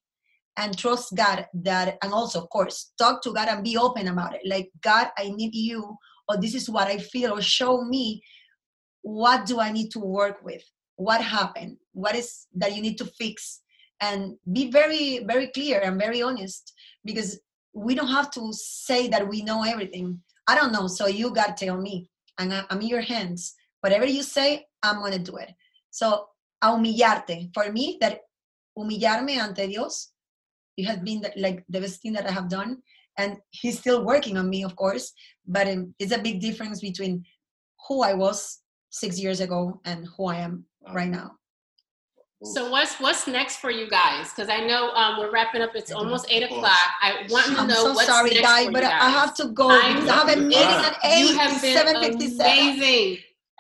[0.56, 1.48] and trust God.
[1.54, 4.42] That and also, of course, talk to God and be open about it.
[4.46, 5.98] Like God, I need you
[6.32, 8.24] or this is what I feel, or show me
[9.02, 10.64] what do I need to work with?
[10.96, 11.78] What happened?
[11.94, 13.62] What is that you need to fix?
[14.00, 16.74] And be very, very clear and very honest
[17.04, 17.40] because
[17.74, 20.22] we don't have to say that we know everything.
[20.48, 22.10] I don't know, so you got to tell me.
[22.38, 23.54] And I'm in your hands.
[23.82, 25.52] Whatever you say, I'm to do it.
[25.92, 26.28] So,
[26.62, 27.54] a humillarte.
[27.54, 28.22] For me, that
[28.78, 30.12] humillarme ante Dios,
[30.78, 32.82] it has been like the best thing that I have done
[33.18, 35.14] and he's still working on me of course
[35.48, 37.24] but um, it's a big difference between
[37.88, 38.60] who i was
[38.90, 41.32] six years ago and who i am right now
[42.56, 44.24] So what's what's next for you guys?
[44.34, 45.74] Because I know um, we're wrapping up.
[45.76, 46.88] It's almost eight o'clock.
[47.08, 49.14] I want to I'm know so what's sorry, next guys, for but you I guys.
[49.22, 50.86] have to go I'm- because I have a It's meeting fine.
[50.90, 51.22] at eight.
[51.30, 52.58] You have It's been seven fifty-seven.
[52.58, 53.08] amazing.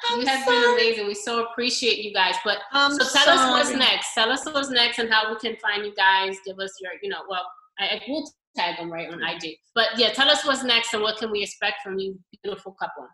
[0.10, 0.58] I'm you have sorry.
[0.66, 1.06] been amazing.
[1.12, 2.36] We so appreciate you guys.
[2.47, 4.08] But I'm so tell us what's next.
[4.18, 6.34] Tell us what's next and how we can find you guys.
[6.47, 7.45] Give us your, you know, well,
[7.82, 9.58] I, I will tag them right on IG.
[9.76, 13.08] But yeah, tell us what's next and what can we expect from you, beautiful couple.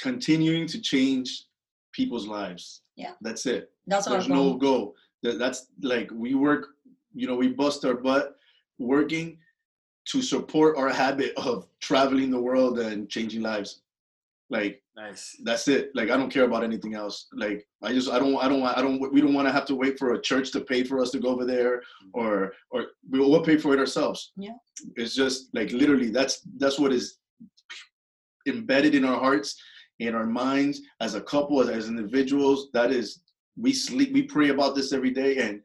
[0.00, 1.44] Continuing to change
[1.92, 2.82] people's lives.
[2.96, 3.12] Yeah.
[3.20, 3.70] That's it.
[3.86, 4.58] That's our There's no goal.
[4.58, 4.94] goal.
[5.22, 6.66] That, that's like we work,
[7.14, 8.34] you know, we bust our butt
[8.78, 9.38] working
[10.06, 13.80] to support our habit of traveling the world and changing lives.
[14.54, 15.36] Like Nice.
[15.42, 15.90] that's it.
[15.96, 17.26] Like I don't care about anything else.
[17.34, 19.66] Like I just I don't I don't want I don't we don't want to have
[19.66, 22.20] to wait for a church to pay for us to go over there mm-hmm.
[22.20, 24.32] or or we will pay for it ourselves.
[24.36, 24.58] Yeah.
[24.94, 27.18] It's just like literally that's that's what is
[28.46, 29.60] embedded in our hearts,
[29.98, 32.68] in our minds as a couple as, as individuals.
[32.74, 33.22] That is
[33.56, 35.60] we sleep we pray about this every day and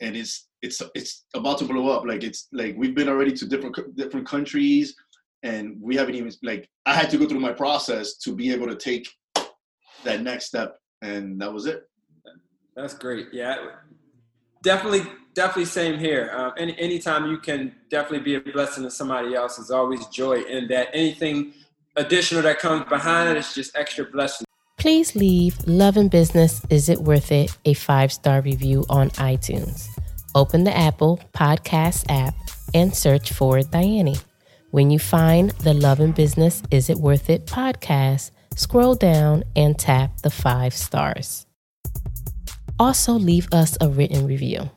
[0.00, 2.04] and it's it's it's about to blow up.
[2.04, 4.96] Like it's like we've been already to different different countries
[5.42, 8.66] and we haven't even like I had to go through my process to be able
[8.66, 9.08] to take
[10.04, 11.84] that next step, and that was it.
[12.74, 13.28] That's great.
[13.32, 13.56] Yeah,
[14.62, 15.02] definitely,
[15.34, 16.30] definitely same here.
[16.34, 20.42] Um, any anytime you can definitely be a blessing to somebody else is always joy
[20.42, 20.88] in that.
[20.92, 21.54] Anything
[21.96, 24.46] additional that comes behind it is just extra blessing.
[24.78, 29.88] Please leave Love and Business Is It Worth It a five star review on iTunes.
[30.34, 32.34] Open the Apple Podcasts app
[32.74, 34.14] and search for Diane.
[34.76, 39.78] When you find the Love and Business Is It Worth It podcast, scroll down and
[39.78, 41.46] tap the five stars.
[42.78, 44.68] Also, leave us a written review.